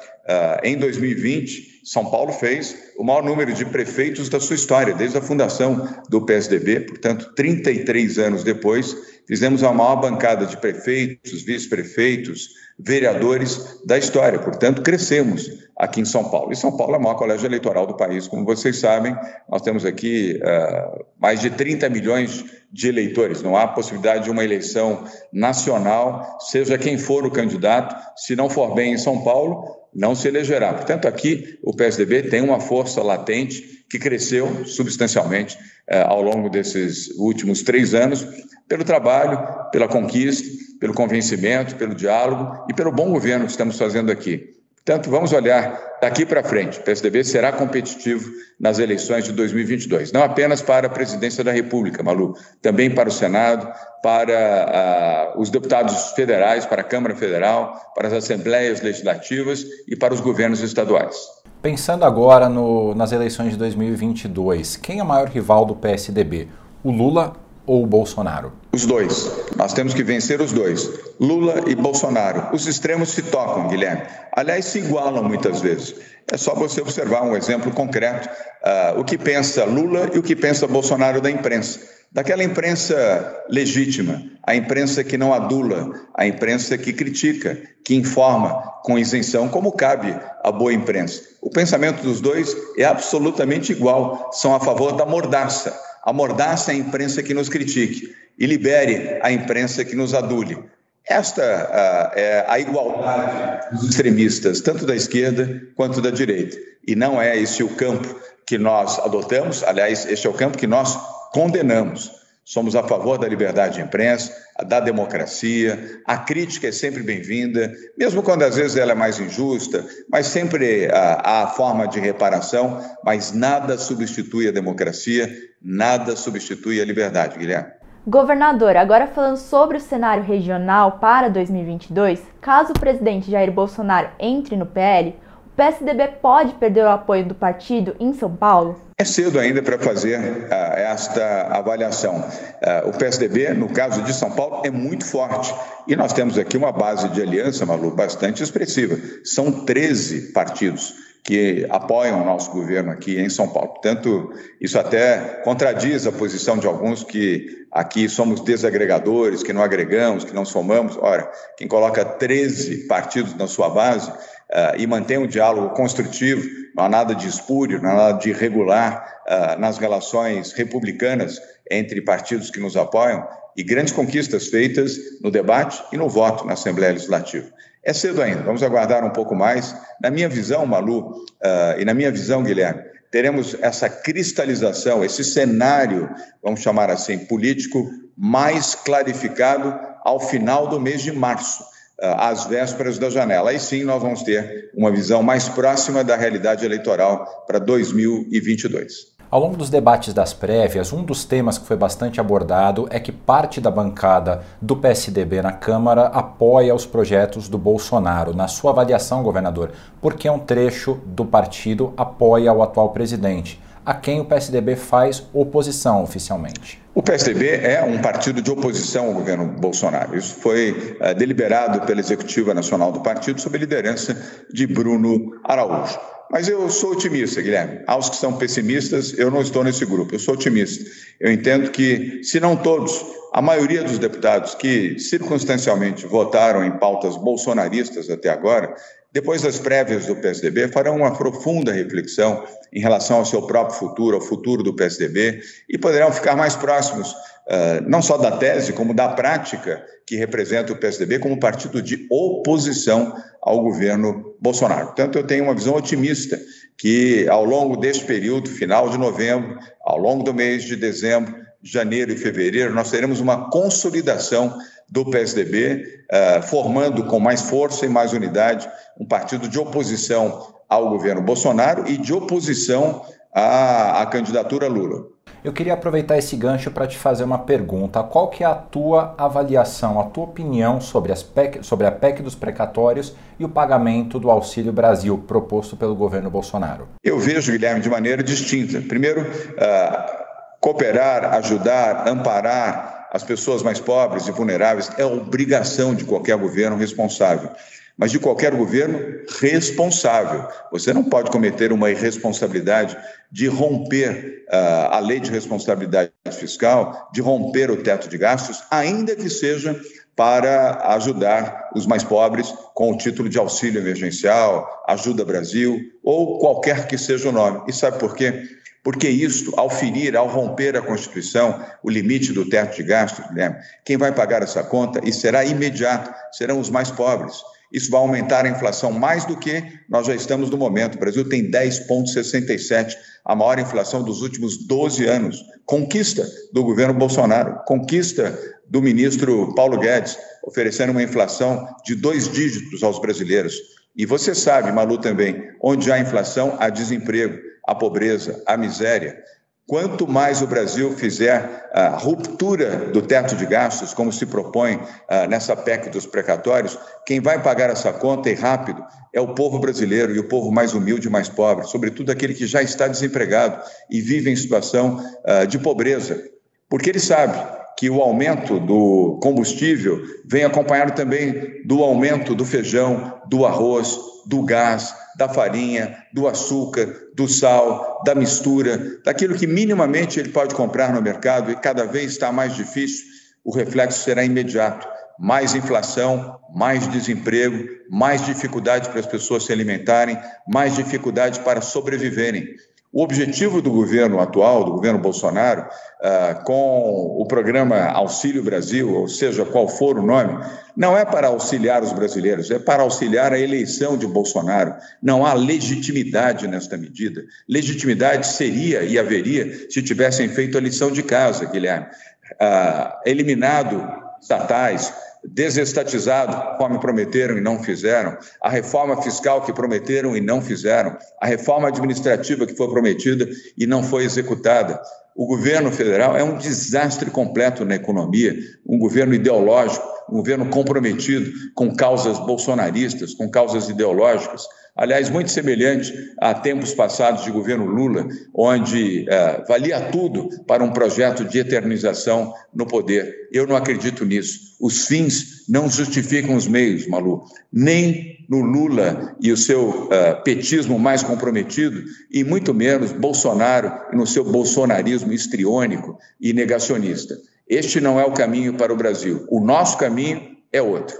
em 0.63 0.75
2020, 0.77 1.81
são 1.84 2.05
Paulo 2.05 2.31
fez 2.31 2.75
o 2.98 3.03
maior 3.03 3.24
número 3.24 3.53
de 3.53 3.65
prefeitos 3.65 4.29
da 4.29 4.39
sua 4.39 4.55
história, 4.55 4.93
desde 4.93 5.17
a 5.17 5.22
fundação 5.22 5.88
do 6.10 6.25
PSDB, 6.25 6.79
portanto, 6.81 7.34
33 7.36 8.19
anos 8.19 8.43
depois, 8.43 8.96
fizemos 9.27 9.63
a 9.63 9.74
maior 9.74 9.98
bancada 9.98 10.46
de 10.46 10.58
prefeitos, 10.58 11.44
vice-prefeitos, 11.44 12.50
vereadores 12.77 13.82
da 13.86 13.98
história, 13.98 14.39
portanto, 14.39 14.82
crescemos 14.82 15.50
aqui 15.77 16.01
em 16.01 16.06
São 16.06 16.30
Paulo. 16.30 16.51
E 16.51 16.56
São 16.56 16.75
Paulo 16.75 16.96
é 16.96 16.98
o 16.98 17.01
maior 17.01 17.15
colégio 17.15 17.46
eleitoral 17.46 17.86
do 17.86 17.96
país, 17.96 18.27
como 18.27 18.46
vocês 18.46 18.77
sabem, 18.77 19.15
nós 19.50 19.62
temos 19.62 19.86
aqui 19.86 20.39
uh, 20.44 21.06
mais 21.20 21.39
de 21.39 21.50
30 21.50 21.89
milhões 21.89 22.46
de 22.72 22.88
eleitores, 22.88 23.42
não 23.42 23.56
há 23.56 23.68
possibilidade 23.68 24.25
de 24.25 24.32
uma 24.32 24.44
eleição 24.44 25.03
nacional, 25.32 26.38
seja 26.39 26.77
quem 26.77 26.98
for 26.98 27.25
o 27.25 27.32
candidato, 27.32 27.96
se 28.15 28.36
não 28.36 28.50
for 28.50 28.74
bem 28.74 28.94
em 28.94 28.98
São 28.98 29.24
Paulo, 29.24 29.84
não 29.94 30.15
se 30.15 30.27
elegerá. 30.27 30.74
Portanto, 30.74 31.08
aqui 31.08 31.60
o 31.62 31.74
PSDB 31.74 32.24
tem 32.24 32.42
uma 32.42 32.60
força 32.60 33.03
latente 33.03 33.73
que 33.89 33.99
cresceu 33.99 34.65
substancialmente 34.65 35.57
eh, 35.87 36.01
ao 36.01 36.21
longo 36.21 36.49
desses 36.49 37.09
últimos 37.17 37.61
três 37.61 37.93
anos, 37.93 38.25
pelo 38.67 38.83
trabalho, 38.83 39.69
pela 39.71 39.87
conquista, 39.87 40.47
pelo 40.79 40.93
convencimento, 40.93 41.75
pelo 41.75 41.93
diálogo 41.93 42.65
e 42.69 42.73
pelo 42.73 42.91
bom 42.91 43.11
governo 43.11 43.45
que 43.45 43.51
estamos 43.51 43.77
fazendo 43.77 44.11
aqui. 44.11 44.53
Portanto, 44.85 45.09
vamos 45.09 45.31
olhar 45.31 45.79
daqui 46.01 46.25
para 46.25 46.43
frente. 46.43 46.77
O 46.77 46.83
PSDB 46.83 47.23
será 47.23 47.53
competitivo 47.53 48.29
nas 48.59 48.79
eleições 48.79 49.23
de 49.23 49.31
2022, 49.31 50.11
não 50.11 50.21
apenas 50.21 50.61
para 50.61 50.87
a 50.87 50.89
presidência 50.89 51.41
da 51.41 51.53
República, 51.53 52.03
Malu, 52.03 52.35
também 52.61 52.93
para 52.93 53.07
o 53.07 53.11
Senado, 53.11 53.71
para 54.01 55.33
uh, 55.35 55.41
os 55.41 55.49
deputados 55.49 56.11
federais, 56.11 56.65
para 56.65 56.81
a 56.81 56.83
Câmara 56.83 57.15
Federal, 57.15 57.93
para 57.95 58.09
as 58.09 58.13
assembleias 58.13 58.81
legislativas 58.81 59.65
e 59.87 59.95
para 59.95 60.13
os 60.13 60.19
governos 60.19 60.61
estaduais. 60.61 61.15
Pensando 61.63 62.03
agora 62.03 62.50
no, 62.50 62.93
nas 62.93 63.13
eleições 63.13 63.51
de 63.51 63.58
2022, 63.58 64.75
quem 64.75 65.00
é 65.00 65.03
o 65.03 65.05
maior 65.05 65.29
rival 65.29 65.63
do 65.63 65.74
PSDB? 65.74 66.50
O 66.84 66.91
Lula 66.91 67.38
ou 67.65 67.82
o 67.82 67.88
Bolsonaro? 67.88 68.51
Os 68.74 68.86
dois. 68.86 69.32
Nós 69.55 69.72
temos 69.72 69.93
que 69.93 70.03
vencer 70.03 70.41
os 70.41 70.51
dois. 70.51 70.91
Lula 71.22 71.63
e 71.65 71.74
Bolsonaro. 71.74 72.53
Os 72.53 72.67
extremos 72.67 73.12
se 73.12 73.22
tocam, 73.22 73.70
Guilherme. 73.70 74.01
Aliás, 74.36 74.65
se 74.65 74.79
igualam 74.79 75.24
muitas 75.24 75.62
vezes. 75.62 75.96
É 76.32 76.38
só 76.38 76.56
você 76.56 76.82
observar 76.82 77.24
um 77.24 77.36
exemplo 77.36 77.72
concreto, 77.72 78.27
uh, 78.27 79.00
o 79.00 79.03
que 79.03 79.18
pensa 79.18 79.65
Lula 79.65 80.10
e 80.13 80.18
o 80.18 80.24
que 80.24 80.36
pensa 80.36 80.68
Bolsonaro 80.68 81.22
da 81.22 81.30
imprensa. 81.30 81.80
Daquela 82.12 82.44
imprensa 82.44 83.44
legítima, 83.50 84.22
a 84.46 84.56
imprensa 84.56 85.03
que 85.03 85.18
não 85.18 85.34
adula, 85.34 85.92
a 86.15 86.27
imprensa 86.27 86.77
que 86.77 86.94
critica, 86.94 87.60
que 87.84 87.96
informa 87.96 88.62
com 88.84 89.00
isenção, 89.00 89.50
como 89.50 89.72
cabe 89.72 90.15
à 90.44 90.51
boa 90.51 90.72
imprensa. 90.72 91.22
O 91.42 91.50
pensamento 91.50 92.03
dos 92.03 92.22
dois 92.22 92.56
é 92.77 92.86
absolutamente 92.86 93.72
igual, 93.72 94.30
são 94.32 94.53
a 94.53 94.60
favor 94.60 94.92
da 94.92 95.06
mordaça. 95.06 95.75
A 96.03 96.13
mordaça 96.13 96.72
é 96.72 96.75
a 96.75 96.77
imprensa 96.77 97.24
que 97.24 97.34
nos 97.34 97.50
critique 97.50 98.13
e 98.38 98.46
libere 98.46 99.20
a 99.22 99.32
imprensa 99.32 99.84
que 99.84 99.96
nos 99.96 100.13
adule. 100.13 100.63
Esta 101.07 101.41
uh, 101.41 102.17
é 102.17 102.45
a 102.48 102.60
igualdade 102.60 103.75
dos 103.75 103.89
extremistas, 103.89 104.62
tanto 104.62 104.86
da 104.86 104.95
esquerda 104.95 105.62
quanto 105.75 106.01
da 106.01 106.10
direita. 106.10 106.57
E 106.88 106.95
não 106.95 107.22
é 107.22 107.38
esse 107.38 107.62
o 107.63 107.69
campo 107.69 108.15
que 108.45 108.57
nós 108.57 109.00
adotamos, 109.00 109.63
aliás, 109.63 110.05
este 110.05 110.27
é 110.27 110.29
o 110.29 110.33
campo 110.33 110.57
que 110.57 110.67
nós 110.67 110.98
condenamos. 111.31 112.12
Somos 112.45 112.75
a 112.75 112.83
favor 112.83 113.17
da 113.17 113.27
liberdade 113.27 113.75
de 113.75 113.81
imprensa, 113.81 114.33
da 114.67 114.81
democracia. 114.81 116.01
A 116.05 116.17
crítica 116.17 116.67
é 116.67 116.72
sempre 116.74 117.01
bem-vinda, 117.01 117.74
mesmo 117.98 118.22
quando 118.22 118.43
às 118.43 118.57
vezes 118.57 118.75
ela 118.75 118.91
é 118.91 118.95
mais 118.95 119.17
injusta, 119.17 119.86
mas 120.10 120.27
sempre 120.27 120.89
há 120.91 121.43
a 121.43 121.48
forma 121.48 121.88
de 121.88 122.01
reparação. 122.01 122.83
Mas 123.03 123.31
nada 123.31 123.77
substitui 123.77 124.50
a 124.50 124.51
democracia, 124.51 125.33
nada 125.62 126.17
substitui 126.17 126.81
a 126.81 126.86
liberdade, 126.86 127.39
Guilherme. 127.39 127.82
Governador, 128.05 128.75
agora 128.75 129.07
falando 129.07 129.38
sobre 129.38 129.77
o 129.77 129.79
cenário 129.79 130.25
regional 130.25 131.00
para 131.00 131.29
2022, 131.29 132.22
caso 132.41 132.74
o 132.74 132.79
presidente 132.79 133.31
Jair 133.31 133.50
Bolsonaro 133.50 134.10
entre 134.19 134.57
no 134.57 134.65
PL, 134.65 135.15
o 135.45 135.55
PSDB 135.55 136.10
pode 136.22 136.53
perder 136.55 136.83
o 136.83 136.89
apoio 136.89 137.25
do 137.25 137.33
partido 137.33 137.95
em 138.01 138.12
São 138.13 138.36
Paulo? 138.36 138.77
É 138.98 139.05
cedo 139.05 139.39
ainda 139.39 139.63
para 139.63 139.79
fazer 139.79 140.19
uh, 140.19 140.53
esta 140.75 141.48
avaliação. 141.57 142.15
Uh, 142.17 142.89
o 142.89 142.91
PSDB, 142.91 143.53
no 143.53 143.69
caso 143.69 144.01
de 144.01 144.12
São 144.12 144.31
Paulo, 144.31 144.63
é 144.65 144.69
muito 144.69 145.05
forte. 145.05 145.55
E 145.88 145.95
nós 145.95 146.12
temos 146.12 146.38
aqui 146.38 146.57
uma 146.57 146.74
base 146.74 147.07
de 147.07 147.22
aliança, 147.22 147.65
Malu, 147.65 147.91
bastante 147.91 148.43
expressiva. 148.43 148.98
São 149.24 149.63
13 149.63 150.33
partidos 150.33 150.93
que 151.24 151.65
apoiam 151.70 152.22
o 152.22 152.25
nosso 152.25 152.51
governo 152.51 152.92
aqui 152.92 153.18
em 153.18 153.30
São 153.30 153.48
Paulo. 153.48 153.70
Portanto, 153.70 154.34
isso 154.60 154.77
até 154.77 155.42
contradiz 155.44 156.06
a 156.06 156.12
posição 156.12 156.58
de 156.58 156.68
alguns 156.68 157.03
que 157.03 157.65
aqui 157.72 158.10
somos 158.10 158.42
desagregadores, 158.42 159.42
que 159.42 159.53
não 159.53 159.63
agregamos, 159.63 160.25
que 160.25 160.34
não 160.34 160.44
somamos. 160.44 160.98
Ora, 160.98 161.32
quem 161.58 161.68
coloca 161.68 162.03
13 162.03 162.88
partidos 162.88 163.34
na 163.36 163.48
sua 163.48 163.70
base 163.70 164.12
uh, 164.12 164.75
e 164.77 164.86
mantém 164.86 165.18
um 165.18 165.25
diálogo 165.25 165.70
construtivo, 165.70 166.46
não 166.75 166.84
há 166.84 166.89
nada 166.89 167.15
de 167.15 167.27
espúrio, 167.27 167.82
não 167.82 167.92
há 167.92 167.96
nada 167.96 168.20
de 168.20 168.30
irregular 168.30 169.24
uh, 169.25 169.60
nas 169.60 169.77
relações 169.77 170.51
republicanas 170.51 171.39
entre 171.70 172.01
partidos 172.01 172.50
que 172.50 172.60
nos 172.60 172.75
apoiam 172.75 173.27
e 173.55 173.63
grandes 173.63 173.93
conquistas 173.93 174.48
feitas 174.48 174.98
no 175.22 175.29
debate 175.29 175.84
e 175.91 175.98
no 175.98 176.10
voto 176.10 176.46
na 176.46 176.53
Assembleia 176.53 176.93
Legislativa. 176.93 177.48
É 177.84 177.91
cedo 177.91 178.22
ainda, 178.22 178.41
vamos 178.43 178.63
aguardar 178.63 179.03
um 179.05 179.10
pouco 179.10 179.36
mais. 179.36 179.75
Na 180.01 180.10
minha 180.10 180.29
visão, 180.29 180.65
Malu, 180.65 181.10
uh, 181.10 181.79
e 181.79 181.84
na 181.84 181.93
minha 181.93 182.12
visão, 182.12 182.41
Guilherme, 182.41 182.82
teremos 183.12 183.55
essa 183.62 183.89
cristalização, 183.89 185.03
esse 185.03 185.24
cenário, 185.24 186.10
vamos 186.41 186.62
chamar 186.62 186.89
assim, 186.89 187.17
político, 187.17 187.91
mais 188.17 188.74
clarificado 188.74 189.77
ao 190.03 190.20
final 190.20 190.67
do 190.67 190.79
mês 190.79 191.01
de 191.01 191.12
março, 191.12 191.62
uh, 191.63 192.15
às 192.17 192.46
vésperas 192.46 192.98
da 192.98 193.10
janela. 193.10 193.50
Aí 193.50 193.60
sim 193.60 193.84
nós 193.84 194.01
vamos 194.01 194.24
ter 194.24 194.72
uma 194.74 194.89
visão 194.89 195.22
mais 195.22 195.50
próxima 195.50 196.05
da 196.05 196.15
realidade 196.15 196.65
eleitoral 196.65 197.43
para 197.46 197.60
2022. 197.60 199.12
Ao 199.33 199.39
longo 199.39 199.57
dos 199.57 199.71
debates 199.71 200.13
das 200.13 200.31
prévias, 200.31 200.93
um 200.93 201.03
dos 201.03 201.25
temas 201.25 201.57
que 201.57 201.65
foi 201.65 201.75
bastante 201.75 202.21
abordado 202.21 202.87
é 202.91 202.99
que 202.99 203.11
parte 203.11 203.59
da 203.59 203.71
bancada 203.71 204.43
do 204.61 204.75
PSDB 204.75 205.41
na 205.41 205.51
Câmara 205.51 206.05
apoia 206.05 206.75
os 206.75 206.85
projetos 206.85 207.49
do 207.49 207.57
Bolsonaro. 207.57 208.35
Na 208.35 208.47
sua 208.47 208.69
avaliação, 208.69 209.23
governador, 209.23 209.71
por 209.99 210.13
que 210.13 210.29
um 210.29 210.37
trecho 210.37 210.99
do 211.03 211.25
partido 211.25 211.95
apoia 211.97 212.53
o 212.53 212.61
atual 212.61 212.89
presidente? 212.89 213.59
A 213.85 213.93
quem 213.93 214.19
o 214.19 214.25
PSDB 214.25 214.75
faz 214.75 215.23
oposição 215.33 216.03
oficialmente. 216.03 216.81
O 216.95 217.01
PSDB 217.01 217.49
é 217.49 217.83
um 217.83 217.99
partido 218.01 218.41
de 218.41 218.51
oposição 218.51 219.07
ao 219.07 219.13
governo 219.13 219.47
Bolsonaro. 219.47 220.15
Isso 220.17 220.35
foi 220.35 220.97
uh, 221.01 221.15
deliberado 221.15 221.81
pela 221.81 221.99
Executiva 221.99 222.53
Nacional 222.53 222.91
do 222.91 223.01
Partido 223.01 223.41
sob 223.41 223.57
a 223.57 223.59
liderança 223.59 224.15
de 224.51 224.67
Bruno 224.67 225.39
Araújo. 225.43 225.99
Mas 226.31 226.47
eu 226.47 226.69
sou 226.69 226.93
otimista, 226.93 227.41
Guilherme. 227.41 227.81
Aos 227.85 228.09
que 228.09 228.15
são 228.15 228.37
pessimistas, 228.37 229.17
eu 229.17 229.29
não 229.29 229.41
estou 229.41 229.63
nesse 229.63 229.85
grupo. 229.85 230.15
Eu 230.15 230.19
sou 230.19 230.33
otimista. 230.33 230.83
Eu 231.19 231.31
entendo 231.31 231.69
que, 231.69 232.23
se 232.23 232.39
não 232.39 232.55
todos, 232.55 233.05
a 233.33 233.41
maioria 233.41 233.83
dos 233.83 233.99
deputados 233.99 234.55
que 234.55 234.97
circunstancialmente 234.99 236.05
votaram 236.05 236.63
em 236.63 236.71
pautas 236.77 237.17
bolsonaristas 237.17 238.09
até 238.09 238.29
agora, 238.29 238.75
depois 239.13 239.43
das 239.43 239.60
prévias 239.60 240.08
do 240.08 240.15
PSDB, 240.15 240.67
farão 240.70 240.98
uma 240.98 241.15
profunda 241.15 241.72
reflexão 241.72 242.43
em 242.74 242.82
relação 242.82 243.17
ao 243.17 243.25
seu 243.25 243.43
próprio 243.43 243.77
futuro, 243.77 244.15
ao 244.15 244.22
futuro 244.22 244.63
do 244.63 244.75
PSDB, 244.75 245.39
e 245.70 245.77
poderão 245.77 246.12
ficar 246.12 246.36
mais 246.36 246.55
próximos 246.55 247.15
Uh, 247.43 247.84
não 247.89 248.01
só 248.01 248.17
da 248.17 248.38
tese, 248.38 248.72
como 248.72 248.93
da 248.93 249.10
prática 249.10 249.86
que 250.08 250.15
representa 250.15 250.72
o 250.72 250.77
PSDB 250.77 251.20
como 251.20 251.38
partido 251.38 251.82
de 251.82 252.08
oposição 252.10 253.13
ao 253.41 253.62
governo 253.62 254.34
Bolsonaro. 254.39 254.88
Portanto, 254.88 255.17
eu 255.17 255.27
tenho 255.27 255.43
uma 255.43 255.53
visão 255.53 255.75
otimista 255.75 256.39
que, 256.77 257.27
ao 257.27 257.43
longo 257.43 257.75
deste 257.75 258.05
período, 258.05 258.50
final 258.50 258.89
de 258.89 258.98
novembro, 258.98 259.60
ao 259.82 259.98
longo 259.98 260.24
do 260.24 260.34
mês 260.34 260.63
de 260.63 260.77
dezembro, 260.77 261.36
janeiro 261.63 262.12
e 262.12 262.17
fevereiro, 262.17 262.74
nós 262.74 262.91
teremos 262.91 263.22
uma 263.22 263.50
consolidação 263.50 264.58
do 264.89 265.10
PSDB, 265.10 266.05
uh, 266.12 266.43
formando 266.43 267.05
com 267.05 267.20
mais 267.20 267.43
força 267.43 267.86
e 267.86 267.89
mais 267.89 268.12
unidade 268.13 268.70
um 269.00 269.05
partido 269.05 269.48
de 269.48 269.58
oposição 269.58 270.53
ao 270.67 270.89
governo 270.89 271.22
Bolsonaro 271.22 271.89
e 271.89 271.98
de 271.98 272.13
oposição 272.13 273.01
à, 273.34 274.01
à 274.01 274.05
candidatura 274.05 274.67
Lula. 274.67 275.13
Eu 275.43 275.51
queria 275.51 275.74
aproveitar 275.74 276.17
esse 276.17 276.38
gancho 276.38 276.72
para 276.72 276.88
te 276.88 276.98
fazer 276.98 277.25
uma 277.25 277.39
pergunta. 277.39 278.01
Qual 278.01 278.29
que 278.29 278.43
é 278.43 278.48
a 278.48 278.55
tua 278.55 279.13
avaliação, 279.17 280.00
a 280.00 280.05
tua 280.05 280.24
opinião 280.24 280.79
sobre, 280.79 281.12
as 281.12 281.22
PEC, 281.22 281.63
sobre 281.63 281.86
a 281.86 281.91
PEC 281.91 282.22
dos 282.22 282.34
precatórios 282.34 283.13
e 283.38 283.43
o 283.43 283.50
pagamento 283.50 284.20
do 284.20 284.32
Auxílio 284.32 284.72
Brasil 284.72 285.17
proposto 285.27 285.75
pelo 285.75 285.96
governo 285.96 286.29
Bolsonaro? 286.29 286.88
Eu 287.03 287.20
vejo, 287.20 287.51
Guilherme, 287.51 287.82
de 287.82 287.89
maneira 287.89 288.24
distinta. 288.24 288.79
Primeiro, 288.88 289.22
uh, 289.22 290.23
cooperar, 290.63 291.25
ajudar, 291.34 292.08
amparar 292.08 293.10
as 293.12 293.22
pessoas 293.22 293.62
mais 293.62 293.82
pobres 293.82 294.27
e 294.27 294.32
vulneráveis 294.32 294.89
é 294.98 295.05
obrigação 295.05 295.93
de 295.93 296.05
qualquer 296.05 296.38
governo 296.38 296.77
responsável 296.77 297.51
mas 297.96 298.10
de 298.10 298.17
qualquer 298.17 298.55
governo 298.55 299.00
responsável. 299.39 300.48
Você 300.72 300.91
não 300.91 301.03
pode 301.03 301.29
cometer 301.29 301.72
uma 301.72 301.91
irresponsabilidade 301.91 302.98
de 303.32 303.46
romper 303.48 304.46
uh, 304.50 304.96
a 304.96 305.00
lei 305.00 305.20
de 305.20 305.29
responsabilidade 305.29 306.12
fiscal, 306.32 307.12
de 307.13 307.22
romper 307.22 307.70
o 307.70 307.84
teto 307.84 308.10
de 308.10 308.17
gastos, 308.17 308.63
ainda 308.72 309.15
que 309.15 309.29
seja 309.29 309.79
para 310.15 310.93
ajudar 310.96 311.70
os 311.75 311.86
mais 311.86 312.03
pobres 312.03 312.51
com 312.74 312.91
o 312.91 312.98
título 312.98 313.29
de 313.29 313.38
auxílio 313.38 313.79
emergencial, 313.79 314.84
Ajuda 314.88 315.24
Brasil 315.24 315.79
ou 316.03 316.39
qualquer 316.39 316.88
que 316.88 316.98
seja 316.98 317.29
o 317.29 317.32
nome. 317.32 317.62
E 317.67 317.74
sabe 317.74 318.00
por 318.00 318.15
quê? 318.15 318.43
Porque 318.83 319.07
isto, 319.07 319.53
ao 319.55 319.69
ferir, 319.69 320.15
ao 320.15 320.27
romper 320.27 320.75
a 320.75 320.81
Constituição, 320.81 321.63
o 321.81 321.89
limite 321.89 322.33
do 322.33 322.49
teto 322.49 322.75
de 322.75 322.83
gastos, 322.83 323.25
Guilherme, 323.29 323.55
quem 323.85 323.95
vai 323.95 324.11
pagar 324.11 324.43
essa 324.43 324.61
conta, 324.61 324.99
e 325.03 325.13
será 325.13 325.45
imediato, 325.45 326.13
serão 326.33 326.59
os 326.59 326.69
mais 326.69 326.91
pobres. 326.91 327.33
Isso 327.71 327.89
vai 327.89 328.01
aumentar 328.01 328.45
a 328.45 328.49
inflação 328.49 328.91
mais 328.91 329.25
do 329.25 329.35
que 329.35 329.63
nós 329.89 330.05
já 330.05 330.13
estamos 330.13 330.49
no 330.51 330.57
momento. 330.57 330.95
O 330.95 330.99
Brasil 330.99 331.27
tem 331.27 331.49
10,67, 331.49 332.93
a 333.25 333.35
maior 333.35 333.57
inflação 333.57 334.03
dos 334.03 334.21
últimos 334.21 334.67
12 334.67 335.05
anos. 335.05 335.43
Conquista 335.65 336.27
do 336.51 336.63
governo 336.63 336.93
Bolsonaro, 336.93 337.63
conquista 337.65 338.37
do 338.69 338.81
ministro 338.81 339.55
Paulo 339.55 339.79
Guedes, 339.79 340.17
oferecendo 340.43 340.91
uma 340.91 341.01
inflação 341.01 341.67
de 341.83 341.95
dois 341.95 342.31
dígitos 342.31 342.83
aos 342.83 342.99
brasileiros. 342.99 343.55
E 343.95 344.05
você 344.05 344.33
sabe, 344.33 344.71
Malu 344.71 344.97
também, 344.97 345.51
onde 345.62 345.91
há 345.91 346.00
inflação, 346.00 346.57
há 346.59 346.69
desemprego, 346.69 347.38
há 347.67 347.75
pobreza, 347.75 348.41
há 348.45 348.57
miséria. 348.57 349.23
Quanto 349.65 350.07
mais 350.07 350.41
o 350.41 350.47
Brasil 350.47 350.91
fizer 350.97 351.69
a 351.71 351.89
ruptura 351.89 352.91
do 352.91 353.01
teto 353.01 353.35
de 353.35 353.45
gastos, 353.45 353.93
como 353.93 354.12
se 354.12 354.25
propõe 354.25 354.75
uh, 354.75 355.27
nessa 355.29 355.55
PEC 355.55 355.89
dos 355.89 356.05
precatórios, 356.05 356.77
quem 357.05 357.21
vai 357.21 357.41
pagar 357.41 357.69
essa 357.69 357.93
conta 357.93 358.29
e 358.29 358.33
rápido 358.33 358.83
é 359.13 359.21
o 359.21 359.33
povo 359.33 359.59
brasileiro 359.59 360.13
e 360.13 360.19
o 360.19 360.27
povo 360.27 360.51
mais 360.51 360.73
humilde 360.73 361.07
e 361.07 361.12
mais 361.12 361.29
pobre, 361.29 361.65
sobretudo 361.65 362.12
aquele 362.12 362.33
que 362.33 362.45
já 362.45 362.62
está 362.62 362.88
desempregado 362.88 363.62
e 363.89 364.01
vive 364.01 364.29
em 364.29 364.35
situação 364.35 364.97
uh, 364.97 365.47
de 365.47 365.57
pobreza, 365.57 366.21
porque 366.67 366.89
ele 366.89 367.00
sabe 367.00 367.62
que 367.83 367.89
o 367.89 368.01
aumento 368.01 368.61
do 368.61 369.19
combustível 369.21 370.01
vem 370.23 370.45
acompanhado 370.45 370.93
também 370.93 371.61
do 371.65 371.83
aumento 371.83 372.33
do 372.33 372.45
feijão, 372.45 373.21
do 373.27 373.45
arroz, 373.45 373.99
do 374.25 374.41
gás, 374.41 374.95
da 375.17 375.27
farinha, 375.27 375.97
do 376.13 376.25
açúcar, 376.25 377.09
do 377.13 377.27
sal, 377.27 378.01
da 378.05 378.15
mistura, 378.15 379.01
daquilo 379.03 379.35
que 379.35 379.45
minimamente 379.45 380.17
ele 380.17 380.29
pode 380.29 380.55
comprar 380.55 380.93
no 380.93 381.01
mercado 381.01 381.51
e 381.51 381.57
cada 381.57 381.83
vez 381.83 382.13
está 382.13 382.31
mais 382.31 382.55
difícil, 382.55 383.03
o 383.43 383.53
reflexo 383.53 384.01
será 384.01 384.23
imediato. 384.23 384.87
Mais 385.19 385.53
inflação, 385.53 386.39
mais 386.55 386.87
desemprego, 386.87 387.67
mais 387.91 388.25
dificuldade 388.25 388.87
para 388.87 389.01
as 389.01 389.05
pessoas 389.05 389.43
se 389.43 389.51
alimentarem, 389.51 390.17
mais 390.47 390.77
dificuldade 390.77 391.41
para 391.41 391.59
sobreviverem. 391.59 392.47
O 392.93 393.03
objetivo 393.03 393.59
do 393.59 393.71
governo 393.71 394.19
atual, 394.19 394.63
do 394.63 394.73
governo 394.73 395.00
Bolsonaro, 395.00 395.63
uh, 395.63 396.43
com 396.43 397.17
o 397.19 397.25
programa 397.25 397.88
Auxílio 397.88 398.43
Brasil, 398.43 398.93
ou 398.93 399.07
seja, 399.07 399.43
qual 399.43 399.67
for 399.67 399.97
o 399.97 400.05
nome, 400.05 400.45
não 400.77 400.95
é 400.95 401.03
para 401.03 401.29
auxiliar 401.29 401.81
os 401.81 401.91
brasileiros, 401.91 402.51
é 402.51 402.59
para 402.59 402.83
auxiliar 402.83 403.33
a 403.33 403.39
eleição 403.39 403.97
de 403.97 404.05
Bolsonaro. 404.05 404.75
Não 405.01 405.25
há 405.25 405.33
legitimidade 405.33 406.47
nesta 406.47 406.77
medida. 406.77 407.23
Legitimidade 407.50 408.27
seria 408.27 408.83
e 408.83 409.00
haveria 409.00 409.71
se 409.71 409.81
tivessem 409.81 410.29
feito 410.29 410.55
a 410.55 410.62
lição 410.62 410.91
de 410.91 411.01
casa, 411.01 411.45
Guilherme. 411.45 411.88
Uh, 412.33 413.09
eliminado 413.09 413.91
estatais, 414.21 414.93
desestatizado, 415.25 416.51
conforme 416.51 416.80
prometeram 416.80 417.38
e 417.38 417.42
não 417.42 417.63
fizeram, 417.63 418.18
a 418.42 418.50
reforma 418.50 419.01
fiscal 419.01 419.42
que 419.42 419.53
prometeram 419.53 420.15
e 420.15 420.22
não 420.22 420.42
fizeram, 420.42 420.98
a 421.22 421.27
reforma 421.27 421.68
administrativa 421.68 422.46
que 422.46 422.56
foi 422.56 422.70
prometida 422.70 423.27
e 423.58 423.65
não 423.65 423.84
foi 423.84 424.03
executada. 424.03 424.80
O 425.15 425.27
governo 425.27 425.72
federal 425.72 426.18
é 426.18 426.24
um 426.24 426.38
desastre 426.38 427.10
completo 427.12 427.63
na 427.63 427.75
economia, 427.75 428.36
um 428.65 428.80
governo 428.80 429.13
ideológico, 429.13 429.92
um 430.10 430.13
governo 430.13 430.50
comprometido 430.50 431.31
com 431.55 431.75
causas 431.75 432.19
bolsonaristas, 432.19 433.13
com 433.13 433.29
causas 433.29 433.69
ideológicas 433.69 434.45
aliás, 434.75 435.10
muito 435.10 435.31
semelhante 435.31 435.93
a 436.19 436.33
tempos 436.33 436.74
passados 436.74 437.24
de 437.24 437.31
governo 437.31 437.65
Lula, 437.65 438.07
onde 438.33 439.05
é, 439.07 439.43
valia 439.48 439.79
tudo 439.91 440.29
para 440.48 440.63
um 440.63 440.72
projeto 440.72 441.24
de 441.24 441.39
eternização 441.39 442.33
no 442.53 442.65
poder. 442.65 443.13
Eu 443.31 443.45
não 443.45 443.55
acredito 443.55 444.03
nisso. 444.05 444.55
Os 444.60 444.88
fins 444.88 445.45
não 445.48 445.69
justificam 445.69 446.36
os 446.36 446.48
meios, 446.48 446.88
Malu. 446.88 447.24
Nem 447.51 448.25
no 448.29 448.39
Lula 448.39 449.15
e 449.19 449.31
o 449.31 449.38
seu 449.38 449.69
uh, 449.69 450.24
petismo 450.24 450.79
mais 450.79 451.03
comprometido, 451.03 451.83
e 452.10 452.24
muito 452.24 452.53
menos 452.53 452.93
Bolsonaro 452.93 453.72
e 453.91 453.95
no 453.98 454.07
seu 454.07 454.24
bolsonarismo 454.24 455.12
histriônico 455.12 456.00
e 456.22 456.31
negacionista. 456.31 457.17
Este 457.47 457.81
não 457.81 458.00
é 458.00 458.05
o 458.05 458.13
caminho 458.13 458.53
para 458.53 458.71
o 458.71 458.77
Brasil. 458.77 459.27
O 459.29 459.39
nosso 459.39 459.77
caminho 459.77 460.38
é 460.51 460.62
outro. 460.62 460.95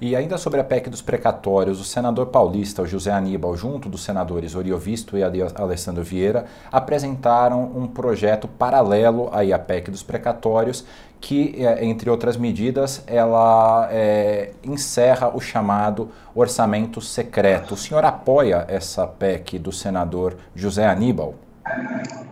E 0.00 0.16
ainda 0.16 0.36
sobre 0.36 0.58
a 0.58 0.64
PEC 0.64 0.90
dos 0.90 1.00
precatórios, 1.00 1.80
o 1.80 1.84
senador 1.84 2.26
paulista, 2.26 2.82
o 2.82 2.86
José 2.86 3.12
Aníbal, 3.12 3.56
junto 3.56 3.88
dos 3.88 4.02
senadores 4.02 4.56
Oriovisto 4.56 5.16
e 5.16 5.22
Alessandro 5.22 6.02
Vieira, 6.02 6.46
apresentaram 6.72 7.70
um 7.76 7.86
projeto 7.86 8.48
paralelo 8.48 9.28
aí 9.32 9.52
à 9.52 9.60
PEC 9.60 9.92
dos 9.92 10.02
precatórios, 10.02 10.84
que, 11.20 11.54
é, 11.64 11.84
entre 11.84 12.10
outras 12.10 12.36
medidas, 12.36 13.04
ela 13.06 13.88
é, 13.92 14.50
encerra 14.64 15.28
o 15.32 15.40
chamado 15.40 16.10
orçamento 16.34 17.00
secreto. 17.00 17.74
O 17.74 17.76
senhor 17.76 18.04
apoia 18.04 18.64
essa 18.66 19.06
PEC 19.06 19.56
do 19.56 19.70
senador 19.70 20.36
José 20.52 20.84
Aníbal? 20.84 21.36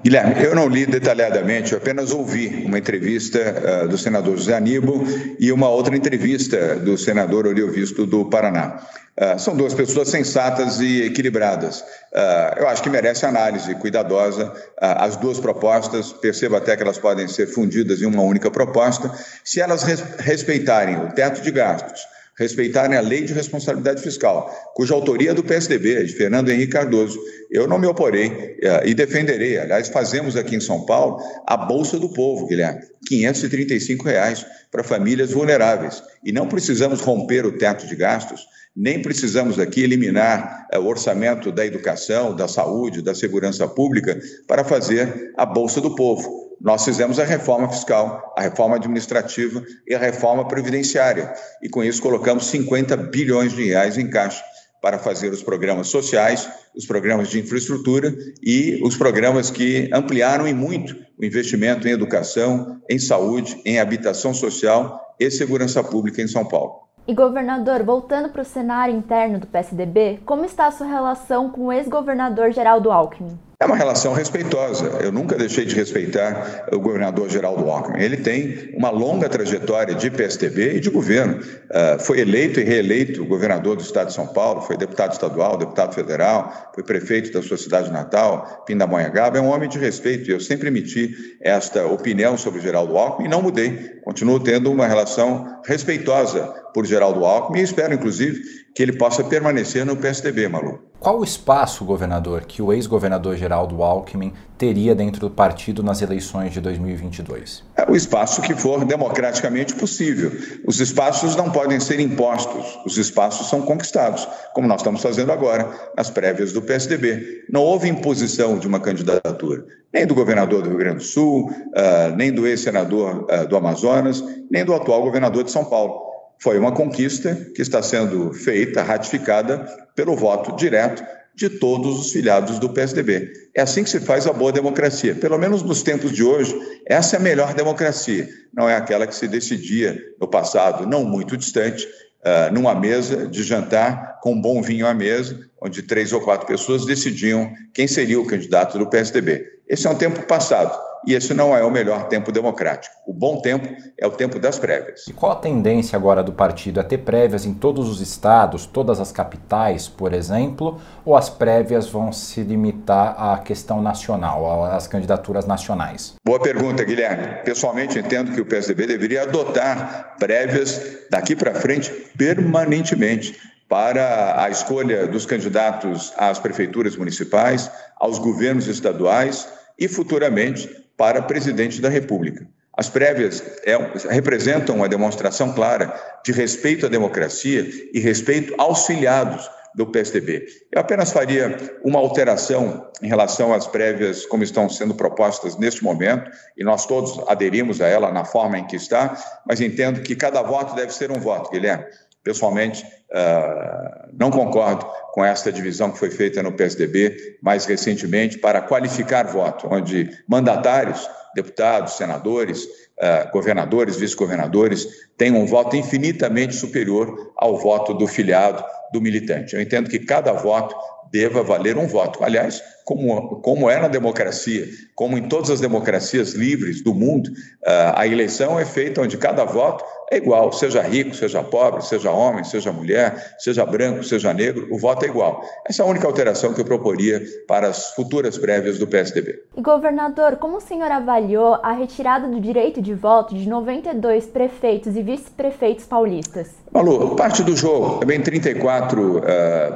Guilherme, 0.03 0.43
eu 0.43 0.55
não 0.55 0.67
li 0.67 0.87
detalhadamente, 0.87 1.73
eu 1.73 1.79
apenas 1.79 2.11
ouvi 2.11 2.65
uma 2.67 2.79
entrevista 2.79 3.39
uh, 3.85 3.89
do 3.89 3.99
senador 3.99 4.37
José 4.37 4.57
Aníbal 4.57 5.05
e 5.39 5.53
uma 5.53 5.69
outra 5.69 5.95
entrevista 5.95 6.77
do 6.77 6.97
senador 6.97 7.47
Oriovisto 7.47 8.07
do 8.07 8.25
Paraná. 8.25 8.81
Uh, 9.17 9.39
são 9.39 9.55
duas 9.55 9.75
pessoas 9.75 10.09
sensatas 10.09 10.81
e 10.81 11.03
equilibradas. 11.03 11.81
Uh, 11.81 12.61
eu 12.61 12.69
acho 12.69 12.83
que 12.83 12.89
merece 12.89 13.27
análise 13.27 13.75
cuidadosa 13.75 14.53
as 14.81 15.17
duas 15.17 15.39
propostas, 15.39 16.13
percebo 16.13 16.57
até 16.57 16.77
que 16.77 16.83
elas 16.83 16.99
podem 16.99 17.29
ser 17.29 17.47
fundidas 17.47 18.01
em 18.01 18.07
uma 18.07 18.23
única 18.23 18.51
proposta, 18.51 19.13
se 19.45 19.61
elas 19.61 19.83
res 19.83 20.01
respeitarem 20.19 20.97
o 20.97 21.13
teto 21.13 21.43
de 21.43 21.51
gastos, 21.51 22.01
respeitarem 22.41 22.97
a 22.97 23.03
lei 23.03 23.23
de 23.23 23.35
responsabilidade 23.35 24.03
fiscal, 24.03 24.51
cuja 24.75 24.95
autoria 24.95 25.33
é 25.33 25.35
do 25.35 25.45
PSDB, 25.45 26.05
de 26.05 26.15
Fernando 26.15 26.49
Henrique 26.49 26.73
Cardoso. 26.73 27.21
Eu 27.51 27.69
não 27.69 27.79
me 27.79 27.87
oporei 27.87 28.29
uh, 28.29 28.87
e 28.87 28.95
defenderei. 28.95 29.59
Aliás, 29.59 29.91
fazemos 29.91 30.37
aqui 30.37 30.57
em 30.57 30.61
São 30.61 30.87
Paulo 30.87 31.19
a 31.47 31.55
Bolsa 31.55 31.99
do 31.99 32.09
Povo, 32.09 32.47
Guilherme, 32.47 32.81
535 33.07 34.07
reais 34.07 34.47
para 34.73 34.83
famílias 34.83 35.33
vulneráveis. 35.33 36.03
E 36.25 36.33
não 36.33 36.49
precisamos 36.49 37.03
romper 37.03 37.45
o 37.45 37.59
teto 37.59 37.87
de 37.87 37.95
gastos, 37.95 38.47
nem 38.75 39.03
precisamos 39.03 39.59
aqui 39.59 39.83
eliminar 39.83 40.67
uh, 40.75 40.79
o 40.79 40.87
orçamento 40.87 41.53
da 41.53 41.67
educação, 41.67 42.35
da 42.35 42.49
saúde, 42.49 43.03
da 43.03 43.15
segurança 43.15 43.69
pública 43.69 44.19
para 44.49 44.65
fazer 44.65 45.31
a 45.37 45.45
Bolsa 45.45 45.79
do 45.79 45.95
Povo 45.95 46.50
nós 46.61 46.85
fizemos 46.85 47.19
a 47.19 47.25
reforma 47.25 47.69
fiscal, 47.71 48.35
a 48.37 48.43
reforma 48.43 48.77
administrativa 48.77 49.65
e 49.89 49.95
a 49.95 49.99
reforma 49.99 50.47
previdenciária. 50.47 51.33
E 51.63 51.69
com 51.69 51.83
isso 51.83 52.03
colocamos 52.03 52.47
50 52.47 52.97
bilhões 52.97 53.53
de 53.53 53.65
reais 53.65 53.97
em 53.97 54.11
caixa 54.11 54.45
para 54.83 54.99
fazer 54.99 55.31
os 55.31 55.43
programas 55.43 55.89
sociais, 55.89 56.49
os 56.75 56.87
programas 56.87 57.29
de 57.29 57.41
infraestrutura 57.41 58.15
e 58.43 58.81
os 58.83 58.97
programas 58.97 59.51
que 59.51 59.91
ampliaram 59.93 60.47
e 60.47 60.55
muito 60.55 60.97
o 61.19 61.25
investimento 61.25 61.87
em 61.87 61.93
educação, 61.93 62.81
em 62.89 62.99
saúde, 62.99 63.61
em 63.65 63.79
habitação 63.79 64.33
social 64.33 65.15
e 65.19 65.31
segurança 65.31 65.83
pública 65.85 66.23
em 66.23 66.29
São 66.29 66.47
Paulo. 66.47 66.89
E 67.07 67.15
governador, 67.15 67.83
voltando 67.83 68.29
para 68.29 68.43
o 68.43 68.45
cenário 68.45 68.95
interno 68.95 69.39
do 69.39 69.47
PSDB, 69.47 70.21
como 70.25 70.45
está 70.45 70.67
a 70.67 70.71
sua 70.71 70.87
relação 70.87 71.51
com 71.51 71.67
o 71.67 71.73
ex-governador 71.73 72.53
Geraldo 72.53 72.91
Alckmin? 72.91 73.50
É 73.63 73.67
uma 73.67 73.77
relação 73.77 74.15
respeitosa. 74.15 74.87
Eu 75.03 75.13
nunca 75.13 75.37
deixei 75.37 75.67
de 75.67 75.75
respeitar 75.75 76.65
o 76.73 76.81
governador 76.81 77.29
Geraldo 77.29 77.71
Alckmin. 77.71 78.01
Ele 78.01 78.17
tem 78.17 78.71
uma 78.73 78.89
longa 78.89 79.29
trajetória 79.29 79.95
de 79.95 80.11
PSDB 80.11 80.77
e 80.77 80.81
de 80.81 80.89
governo. 80.89 81.41
Uh, 81.41 82.01
foi 82.01 82.21
eleito 82.21 82.59
e 82.59 82.65
reeleito 82.65 83.23
governador 83.23 83.77
do 83.77 83.83
estado 83.83 84.07
de 84.07 84.15
São 84.15 84.29
Paulo, 84.29 84.63
foi 84.63 84.79
deputado 84.79 85.13
estadual, 85.13 85.59
deputado 85.59 85.95
federal, 85.95 86.71
foi 86.75 86.83
prefeito 86.83 87.31
da 87.35 87.43
sua 87.43 87.59
cidade 87.59 87.93
natal, 87.93 88.65
Pindamonhangaba. 88.67 89.37
É 89.37 89.43
um 89.43 89.51
homem 89.51 89.69
de 89.69 89.79
respeito 89.79 90.31
e 90.31 90.33
eu 90.33 90.41
sempre 90.41 90.69
emiti 90.69 91.15
esta 91.43 91.85
opinião 91.85 92.39
sobre 92.39 92.63
Geraldo 92.63 92.97
Alckmin 92.97 93.27
e 93.27 93.31
não 93.31 93.43
mudei. 93.43 94.01
Continuo 94.03 94.41
tendo 94.41 94.73
uma 94.73 94.87
relação 94.87 95.61
respeitosa 95.67 96.51
por 96.73 96.87
Geraldo 96.87 97.25
Alckmin 97.25 97.61
e 97.61 97.63
espero, 97.63 97.95
inclusive, 97.95 98.41
que 98.75 98.83
ele 98.83 98.93
possa 98.93 99.25
permanecer 99.25 99.85
no 99.85 99.97
PSDB, 99.97 100.49
Malu. 100.49 100.91
Qual 101.01 101.19
o 101.19 101.25
espaço, 101.25 101.83
governador, 101.83 102.45
que 102.45 102.61
o 102.61 102.73
ex-governador 102.75 103.35
Geraldo 103.35 103.83
Alckmin 103.83 104.35
teria 104.59 104.95
dentro 104.95 105.19
do 105.19 105.31
partido 105.31 105.83
nas 105.83 106.03
eleições 106.03 106.53
de 106.53 106.61
2022? 106.61 107.65
É 107.75 107.91
o 107.91 107.97
espaço 107.97 108.43
que 108.43 108.55
for 108.55 108.85
democraticamente 108.85 109.75
possível. 109.75 110.31
Os 110.67 110.79
espaços 110.79 111.35
não 111.35 111.51
podem 111.51 111.81
ser 111.81 112.01
impostos, 112.01 112.79
os 112.85 112.99
espaços 112.99 113.49
são 113.49 113.63
conquistados, 113.63 114.29
como 114.53 114.69
nós 114.69 114.83
estamos 114.83 115.01
fazendo 115.01 115.33
agora 115.33 115.71
nas 115.97 116.11
prévias 116.11 116.53
do 116.53 116.61
PSDB. 116.61 117.47
Não 117.51 117.63
houve 117.63 117.89
imposição 117.89 118.59
de 118.59 118.69
uma 118.69 118.79
candidatura, 118.79 119.65
nem 119.93 120.07
do 120.07 120.15
governador 120.15 120.63
do 120.63 120.69
Rio 120.69 120.79
Grande 120.79 120.99
do 120.99 121.05
Sul, 121.05 121.51
uh, 121.51 122.15
nem 122.15 122.31
do 122.31 122.47
ex-senador 122.47 123.25
uh, 123.25 123.49
do 123.49 123.57
Amazonas, 123.57 124.23
nem 124.51 124.67
do 124.67 124.75
atual 124.75 125.03
governador 125.03 125.45
de 125.45 125.51
São 125.51 125.65
Paulo. 125.65 126.10
Foi 126.43 126.59
uma 126.59 126.73
conquista 126.73 127.35
que 127.55 127.61
está 127.61 127.83
sendo 127.83 128.33
feita, 128.33 128.83
ratificada 128.83 129.59
pelo 129.95 130.17
voto 130.17 130.57
direto 130.57 131.05
de 131.35 131.51
todos 131.51 132.01
os 132.01 132.13
filiados 132.13 132.59
do 132.59 132.71
PSDB. 132.71 133.31
É 133.55 133.61
assim 133.61 133.85
que 133.85 133.91
se 133.91 134.01
faz 134.01 134.27
a 134.27 134.33
boa 134.33 134.51
democracia. 134.51 135.15
Pelo 135.15 135.39
menos 135.39 135.63
nos 135.63 135.83
tempos 135.83 136.13
de 136.13 136.25
hoje, 136.25 136.59
essa 136.87 137.17
é 137.17 137.19
a 137.19 137.23
melhor 137.23 137.53
democracia. 137.53 138.27
Não 138.55 138.69
é 138.69 138.75
aquela 138.75 139.07
que 139.07 139.15
se 139.15 139.29
decidia 139.29 140.03
no 140.19 140.27
passado, 140.27 140.87
não 140.87 141.05
muito 141.05 141.37
distante, 141.37 141.87
uh, 141.87 142.53
numa 142.53 142.75
mesa 142.75 143.27
de 143.27 143.43
jantar 143.43 144.19
com 144.23 144.41
bom 144.41 144.63
vinho 144.63 144.87
à 144.87 144.95
mesa, 144.95 145.39
onde 145.61 145.83
três 145.83 146.11
ou 146.11 146.23
quatro 146.23 146.47
pessoas 146.47 146.87
decidiam 146.87 147.53
quem 147.75 147.87
seria 147.87 148.19
o 148.19 148.27
candidato 148.27 148.79
do 148.79 148.89
PSDB. 148.89 149.47
Esse 149.69 149.87
é 149.87 149.91
um 149.91 149.95
tempo 149.95 150.23
passado 150.23 150.90
e 151.07 151.15
esse 151.15 151.33
não 151.35 151.57
é 151.57 151.65
o 151.65 151.71
melhor 151.71 152.09
tempo 152.09 152.31
democrático. 152.31 152.95
O 153.07 153.13
bom 153.13 153.41
tempo 153.41 153.75
é 153.99 154.07
o 154.07 154.11
tempo 154.11 154.39
das 154.39 154.59
prévias. 154.59 155.07
E 155.09 155.13
qual 155.13 155.33
a 155.33 155.37
tendência 155.37 155.97
agora 155.97 156.23
do 156.23 156.33
partido? 156.33 156.81
É 156.81 156.83
ter 156.83 156.99
prévias 156.99 157.45
em 157.47 157.55
todos 157.55 157.89
os 157.89 158.01
estados, 158.01 158.67
todas 158.67 159.01
as 159.01 159.11
capitais, 159.11 159.89
por 159.89 160.13
exemplo, 160.13 160.81
ou 161.05 161.17
as 161.17 161.31
prévias 161.31 161.89
vão 161.89 162.13
se 162.13 162.43
limitar 162.43 163.15
à 163.19 163.39
questão 163.39 163.81
nacional, 163.81 164.65
às 164.65 164.87
candidaturas 164.87 165.47
nacionais? 165.47 166.15
Boa 166.25 166.41
pergunta, 166.41 166.85
Guilherme. 166.85 167.43
Pessoalmente, 167.45 167.99
entendo 167.99 168.33
que 168.33 168.41
o 168.41 168.47
PSDB 168.47 168.87
deveria 168.87 169.23
adotar 169.23 170.17
prévias 170.19 170.81
daqui 171.11 171.35
para 171.35 171.55
frente 171.55 171.91
permanentemente 172.17 173.39
para 173.69 174.43
a 174.43 174.51
escolha 174.51 175.07
dos 175.07 175.25
candidatos 175.25 176.13
às 176.17 176.41
prefeituras 176.41 176.97
municipais, 176.97 177.71
aos 177.97 178.19
governos 178.19 178.67
estaduais 178.67 179.49
e 179.79 179.87
futuramente 179.87 180.69
para 181.01 181.23
presidente 181.23 181.81
da 181.81 181.89
República. 181.89 182.47
As 182.77 182.91
prévias 182.91 183.43
é, 183.65 183.75
representam 184.11 184.77
uma 184.77 184.87
demonstração 184.87 185.55
clara 185.55 185.99
de 186.23 186.31
respeito 186.31 186.85
à 186.85 186.91
democracia 186.91 187.67
e 187.95 187.99
respeito 187.99 188.55
aos 188.59 188.85
filiados 188.85 189.51
do 189.75 189.87
PSDB. 189.87 190.45
Eu 190.71 190.79
apenas 190.79 191.11
faria 191.11 191.57
uma 191.83 191.99
alteração 191.99 192.87
em 193.01 193.09
relação 193.09 193.55
às 193.55 193.67
prévias 193.67 194.27
como 194.27 194.45
estão 194.45 194.69
sendo 194.69 194.95
propostas 194.95 195.57
neste 195.57 195.83
momento, 195.83 196.31
e 196.55 196.63
nós 196.63 196.85
todos 196.85 197.19
aderimos 197.29 197.81
a 197.81 197.87
ela 197.87 198.13
na 198.13 198.27
forma 198.27 198.59
em 198.59 198.67
que 198.67 198.77
está, 198.77 199.17
mas 199.47 199.59
entendo 199.59 200.03
que 200.03 200.15
cada 200.15 200.43
voto 200.43 200.75
deve 200.75 200.93
ser 200.93 201.11
um 201.11 201.19
voto, 201.19 201.51
Guilherme. 201.51 201.87
Pessoalmente, 202.23 202.85
uh, 202.85 204.11
não 204.13 204.31
concordo 204.31 204.87
com 205.13 205.25
esta 205.25 205.51
divisão 205.51 205.91
que 205.91 205.99
foi 205.99 206.11
feita 206.11 206.43
no 206.43 206.53
PSDB 206.53 207.39
mais 207.43 207.65
recentemente 207.65 208.39
para 208.39 208.61
qualificar 208.61 209.27
voto, 209.27 209.67
onde 209.71 210.11
mandatários, 210.29 211.09
deputados, 211.35 211.95
senadores, 211.95 212.65
uh, 212.65 213.31
governadores, 213.33 213.97
vice-governadores 213.97 214.87
têm 215.17 215.33
um 215.33 215.47
voto 215.47 215.77
infinitamente 215.77 216.55
superior 216.55 217.33
ao 217.37 217.57
voto 217.57 217.95
do 217.95 218.07
filiado 218.07 218.63
do 218.93 219.01
militante. 219.01 219.55
Eu 219.55 219.63
entendo 219.63 219.89
que 219.89 220.01
cada 220.01 220.33
voto 220.33 220.77
deva 221.11 221.43
valer 221.43 221.77
um 221.77 221.87
voto. 221.87 222.23
Aliás, 222.23 222.63
como, 222.85 223.41
como 223.41 223.69
é 223.69 223.81
na 223.81 223.89
democracia, 223.89 224.67
como 224.95 225.19
em 225.19 225.29
todas 225.29 225.51
as 225.51 225.61
democracias 225.61 226.35
livres 226.35 226.83
do 226.83 226.95
mundo, 226.95 227.31
ah, 227.65 228.01
a 228.01 228.07
eleição 228.07 228.59
é 228.59 228.65
feita 228.65 229.03
onde 229.03 229.19
cada 229.19 229.45
voto 229.45 229.85
é 230.11 230.17
igual, 230.17 230.53
seja 230.53 230.83
rico, 230.83 231.15
seja 231.15 231.43
pobre, 231.43 231.83
seja 231.85 232.11
homem, 232.11 232.43
seja 232.43 232.73
mulher, 232.73 233.35
seja 233.39 233.65
branco, 233.65 234.03
seja 234.03 234.35
negro, 234.35 234.67
o 234.71 234.79
voto 234.79 235.05
é 235.05 235.09
igual. 235.09 235.43
Essa 235.65 235.83
é 235.83 235.87
a 235.87 235.89
única 235.89 236.07
alteração 236.07 236.53
que 236.53 236.61
eu 236.61 236.65
proporia 236.65 237.23
para 237.47 237.69
as 237.69 237.95
futuras 237.95 238.37
prévias 238.37 238.79
do 238.79 238.87
PSDB. 238.87 239.41
E 239.57 239.63
governador, 239.63 240.37
como 240.37 240.57
o 240.57 240.61
senhor 240.61 240.91
avaliou 240.91 241.55
a 241.63 241.73
retirada 241.73 242.27
do 242.27 242.41
direito 242.41 242.83
de 242.83 242.93
voto 242.93 243.35
de 243.35 243.49
92 243.49 244.27
prefeitos 244.27 244.97
e 244.97 245.03
vice-prefeitos 245.03 245.85
paulistas? 245.85 246.49
Malu, 246.73 247.15
parte 247.15 247.43
do 247.43 247.57
jogo, 247.57 248.01
também 248.01 248.21
34 248.21 249.19
uh, 249.19 249.23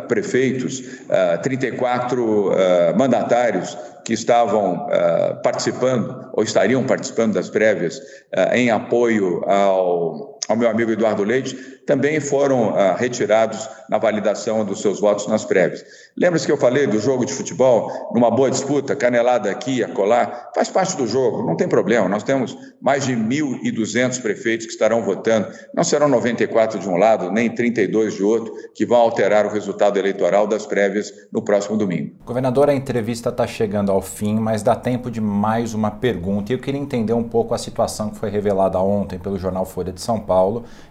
prefeitos, 0.09 0.81
uh, 0.81 1.41
34 1.43 2.23
uh, 2.23 2.53
mandatários 2.97 3.77
que 4.05 4.13
estavam 4.13 4.87
uh, 4.87 5.43
participando 5.43 6.31
ou 6.33 6.43
estariam 6.43 6.85
participando 6.85 7.35
das 7.35 7.49
prévias 7.49 7.99
uh, 7.99 8.55
em 8.55 8.71
apoio 8.71 9.43
ao, 9.49 10.34
ao 10.49 10.57
meu 10.57 10.69
amigo 10.69 10.91
Eduardo 10.91 11.23
Leite, 11.23 11.75
também 11.87 12.21
foram 12.21 12.71
uh, 12.71 12.95
retirados 12.97 13.69
na 13.89 13.99
validação 13.99 14.65
dos 14.65 14.81
seus 14.81 15.01
votos 15.01 15.27
nas 15.27 15.45
prévias. 15.45 15.85
Lembra-se 16.17 16.47
que 16.47 16.53
eu 16.53 16.57
falei 16.57 16.87
do 16.87 16.99
jogo 16.99 17.25
de 17.25 17.33
futebol, 17.33 18.11
numa 18.13 18.31
boa 18.31 18.51
disputa, 18.51 18.97
canelada 18.97 19.51
aqui, 19.51 19.83
acolá? 19.83 20.51
Faz 20.55 20.71
parte 20.71 20.97
do 20.97 21.07
jogo, 21.07 21.47
não 21.47 21.57
tem 21.57 21.69
problema. 21.69 22.09
Nós 22.09 22.23
temos 22.23 22.57
mais 22.81 23.05
de 23.05 23.15
1.200 23.15 24.21
prefeitos 24.23 24.67
que 24.67 24.73
estarão 24.73 25.03
votando. 25.03 25.49
Não 25.75 25.85
serão 25.85 26.09
94 26.09 26.79
de 26.79 26.89
um 26.89 26.97
lado, 26.97 27.31
nem 27.31 27.51
32 27.51 28.15
de 28.15 28.23
outro, 28.23 28.55
que 28.75 28.87
vão 28.87 28.99
alterar 28.99 29.47
o 29.47 29.51
resultado 29.51 29.99
eleitoral 29.99 30.47
das 30.47 30.67
prévias 30.67 31.13
no 31.33 31.43
próximo 31.43 31.77
domingo. 31.77 32.15
Governador, 32.25 32.71
a 32.71 32.75
entrevista 32.75 33.29
está 33.29 33.47
chegando 33.47 33.93
ao 33.93 34.01
fim, 34.01 34.37
mas 34.37 34.63
dá 34.63 34.75
tempo 34.75 35.11
de 35.11 35.21
mais 35.21 35.75
uma 35.75 35.91
pergunta. 35.91 36.53
E 36.53 36.55
eu 36.57 36.61
queria 36.61 36.81
entender 36.81 37.13
um 37.13 37.25
pouco 37.25 37.55
a 37.55 37.59
situação 37.59 38.11
que 38.11 38.19
foi 38.19 38.31
revelada 38.31 38.79
ontem 38.79 39.19
pelo 39.19 39.39
jornal 39.39 39.65
Folha 39.65 39.93
de 39.93 40.01
São 40.01 40.19
Paulo, 40.19 40.34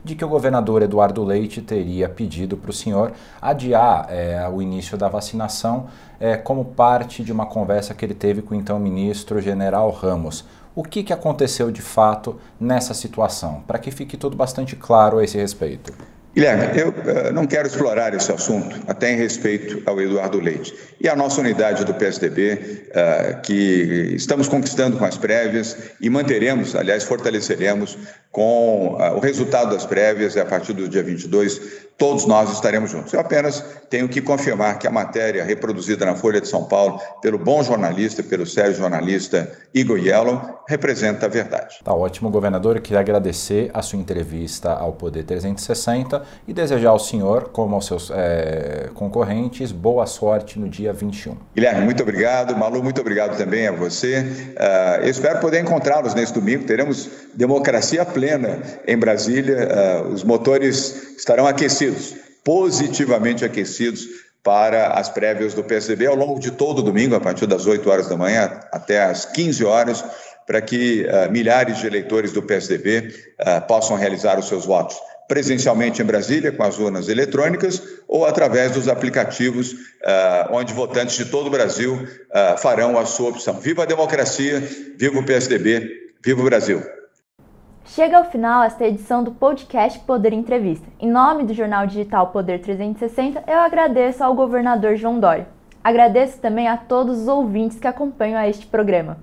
de 0.04 0.16
que 0.16 0.24
o 0.24 0.30
governador 0.30 0.82
Eduardo 0.82 1.24
Leite 1.24 1.62
teria 1.62 2.08
pedido 2.08 2.58
para 2.58 2.70
o 2.70 2.74
senhor 2.74 3.12
adiar 3.42 4.08
é, 4.10 4.48
o 4.50 4.62
início 4.62 4.98
da 4.98 5.08
vacinação 5.08 5.88
é, 6.20 6.38
como 6.38 6.66
parte 6.66 7.24
de 7.24 7.32
uma 7.32 7.46
conversa 7.46 7.94
que 7.94 8.06
ele 8.06 8.14
teve 8.14 8.42
com 8.42 8.54
o 8.54 8.58
então 8.58 8.80
ministro 8.80 9.42
General 9.42 9.90
Ramos. 9.92 10.46
O 10.76 10.84
que, 10.84 11.04
que 11.04 11.14
aconteceu 11.14 11.70
de 11.70 11.82
fato 11.82 12.40
nessa 12.60 12.94
situação? 12.94 13.62
Para 13.68 13.78
que 13.78 13.92
fique 13.92 14.18
tudo 14.18 14.36
bastante 14.36 14.76
claro 14.76 15.20
a 15.20 15.24
esse 15.24 15.38
respeito. 15.38 15.94
Guilherme, 16.36 16.80
eu 16.80 16.90
uh, 16.90 17.32
não 17.32 17.46
quero 17.46 17.68
explorar 17.68 18.12
esse 18.16 18.32
assunto, 18.32 18.76
até 18.88 19.14
em 19.14 19.16
respeito 19.16 19.84
ao 19.86 20.02
Eduardo 20.02 20.40
Leite. 20.40 20.74
E 21.00 21.08
a 21.08 21.16
nossa 21.16 21.40
unidade 21.40 21.86
do 21.86 21.94
PSDB, 21.94 22.54
uh, 22.54 22.90
eh, 22.94 23.40
que 23.44 24.14
estamos 24.16 24.48
conquistando 24.48 24.98
com 24.98 25.06
as 25.06 25.16
prévias 25.16 25.78
e 26.02 26.10
manteremos, 26.10 26.76
aliás, 26.76 27.04
fortaleceremos 27.04 27.96
com 28.32 28.98
uh, 29.00 29.16
o 29.16 29.20
resultado 29.20 29.76
das 29.76 29.86
prévias, 29.86 30.36
a 30.36 30.44
partir 30.44 30.74
do 30.74 30.90
dia 30.90 31.04
22, 31.04 31.62
todos 31.98 32.26
nós 32.26 32.52
estaremos 32.52 32.92
juntos. 32.92 33.14
Eu 33.14 33.20
apenas 33.20 33.64
tenho 33.90 34.10
que 34.10 34.22
confirmar 34.22 34.80
que 34.80 34.88
a 34.88 34.92
matéria 34.92 35.44
reproduzida 35.44 36.06
na 36.06 36.16
Folha 36.16 36.42
de 36.42 36.48
São 36.48 36.66
Paulo 36.66 37.00
pelo 37.22 37.38
bom 37.38 37.62
jornalista, 37.62 38.24
pelo 38.24 38.46
sério 38.46 38.74
jornalista 38.74 39.52
Igor 39.74 40.00
Yellow, 40.00 40.60
representa 40.68 41.26
a 41.26 41.30
verdade. 41.30 41.80
Tá 41.84 41.94
ótimo, 41.94 42.30
governador. 42.30 42.76
Eu 42.76 42.82
queria 42.82 43.00
agradecer 43.00 43.70
a 43.74 43.82
sua 43.82 44.00
entrevista 44.00 44.72
ao 44.72 44.94
Poder 44.94 45.24
360 45.24 46.24
e 46.48 46.54
desejar 46.54 46.90
ao 46.90 47.00
senhor, 47.00 47.50
como 47.50 47.76
aos 47.76 47.86
seus 47.86 48.12
é, 48.12 48.90
concorrentes, 48.94 49.72
boa 49.72 50.06
sorte 50.06 50.60
no 50.60 50.68
dia 50.68 50.94
21. 50.94 51.38
Guilherme, 51.56 51.82
muito 51.82 52.02
obrigado. 52.02 52.56
Malu, 52.56 52.82
muito 52.82 53.02
obrigado 53.02 53.38
também 53.38 53.68
a 53.68 53.72
você. 53.72 54.20
Uh, 54.20 55.04
eu 55.04 55.10
espero 55.10 55.40
poder 55.40 55.62
encontrá-los 55.62 56.14
nesse 56.14 56.34
domingo. 56.34 56.66
Teremos 56.66 57.10
democracia 57.36 58.06
plena 58.06 58.60
em 58.88 58.98
Brasília. 58.98 60.04
Uh, 60.04 60.14
os 60.14 60.24
motores 60.24 61.16
estarão 61.18 61.48
aquecidos, 61.48 61.83
positivamente 62.44 63.46
aquecidos 63.46 64.08
para 64.44 64.88
as 64.88 65.10
prévias 65.10 65.54
do 65.54 65.64
PSDB 65.64 66.06
ao 66.06 66.16
longo 66.16 66.40
de 66.40 66.52
todo 66.52 66.80
o 66.80 66.84
domingo, 66.84 67.16
a 67.16 67.20
partir 67.20 67.48
das 67.48 67.66
8 67.66 67.90
horas 67.90 68.10
da 68.10 68.18
manhã 68.18 68.60
até 68.72 69.02
as 69.02 69.26
15 69.26 69.64
horas, 69.64 70.04
para 70.46 70.62
que 70.62 71.06
uh, 71.06 71.32
milhares 71.32 71.78
de 71.78 71.88
eleitores 71.88 72.34
do 72.34 72.44
PSDB 72.44 73.14
uh, 73.40 73.66
possam 73.66 73.96
realizar 73.96 74.38
os 74.38 74.48
seus 74.48 74.66
votos 74.66 74.98
presencialmente 75.26 76.02
em 76.02 76.06
Brasília, 76.06 76.52
com 76.52 76.64
as 76.64 76.78
urnas 76.78 77.08
eletrônicas, 77.08 77.82
ou 78.10 78.26
através 78.26 78.74
dos 78.74 78.90
aplicativos, 78.90 79.72
uh, 79.72 80.52
onde 80.52 80.74
votantes 80.74 81.16
de 81.16 81.26
todo 81.26 81.48
o 81.48 81.50
Brasil 81.50 81.98
farão 82.62 83.00
a 83.00 83.06
sua 83.06 83.30
opção. 83.30 83.60
Viva 83.60 83.84
a 83.84 83.86
democracia, 83.86 84.62
viva 84.98 85.18
o 85.18 85.26
PSDB, 85.26 86.12
viva 86.24 86.42
o 86.42 86.44
Brasil! 86.44 86.84
Chega 87.86 88.18
ao 88.18 88.24
final 88.24 88.64
esta 88.64 88.88
edição 88.88 89.24
do 89.24 89.32
podcast 89.32 90.00
Poder 90.00 90.32
Entrevista. 90.32 90.88
Em 91.00 91.12
nome 91.12 91.44
do 91.44 91.54
jornal 91.54 91.86
digital 91.86 92.28
Poder 92.28 92.62
360, 92.62 93.44
eu 93.46 93.60
agradeço 93.60 94.24
ao 94.24 94.34
governador 94.34 94.96
João 94.96 95.20
Dória. 95.20 95.48
Agradeço 95.84 96.40
também 96.40 96.68
a 96.68 96.78
todos 96.78 97.20
os 97.20 97.28
ouvintes 97.28 97.78
que 97.78 97.86
acompanham 97.86 98.40
a 98.40 98.48
este 98.48 98.66
programa. 98.66 99.18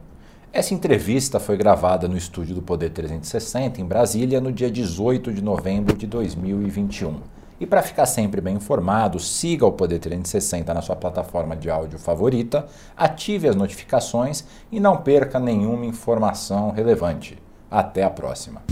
Essa 0.53 0.75
entrevista 0.75 1.41
foi 1.41 1.57
gravada 1.57 2.07
no 2.07 2.19
estúdio 2.19 2.55
do 2.55 2.61
Poder 2.61 2.91
360 2.91 3.81
em 3.81 3.85
Brasília 3.85 4.43
no 4.43 4.53
dia 4.53 4.71
18 4.71 5.33
de 5.33 5.43
novembro 5.43 5.97
de 5.97 6.07
2021. 6.07 7.15
E 7.59 7.67
para 7.67 7.83
ficar 7.83 8.07
sempre 8.07 8.43
bem 8.43 8.57
informado, 8.57 9.19
siga 9.19 9.65
o 9.65 9.73
Poder 9.73 9.99
360 9.99 10.73
na 10.75 10.83
sua 10.83 10.97
plataforma 10.97 11.57
de 11.57 11.71
áudio 11.71 11.99
favorita, 11.99 12.67
ative 12.95 13.49
as 13.49 13.57
notificações 13.57 14.45
e 14.71 14.79
não 14.79 14.99
perca 14.99 15.41
nenhuma 15.41 15.87
informação 15.87 16.71
relevante. 16.71 17.39
Até 17.71 18.03
a 18.03 18.11
próxima. 18.11 18.63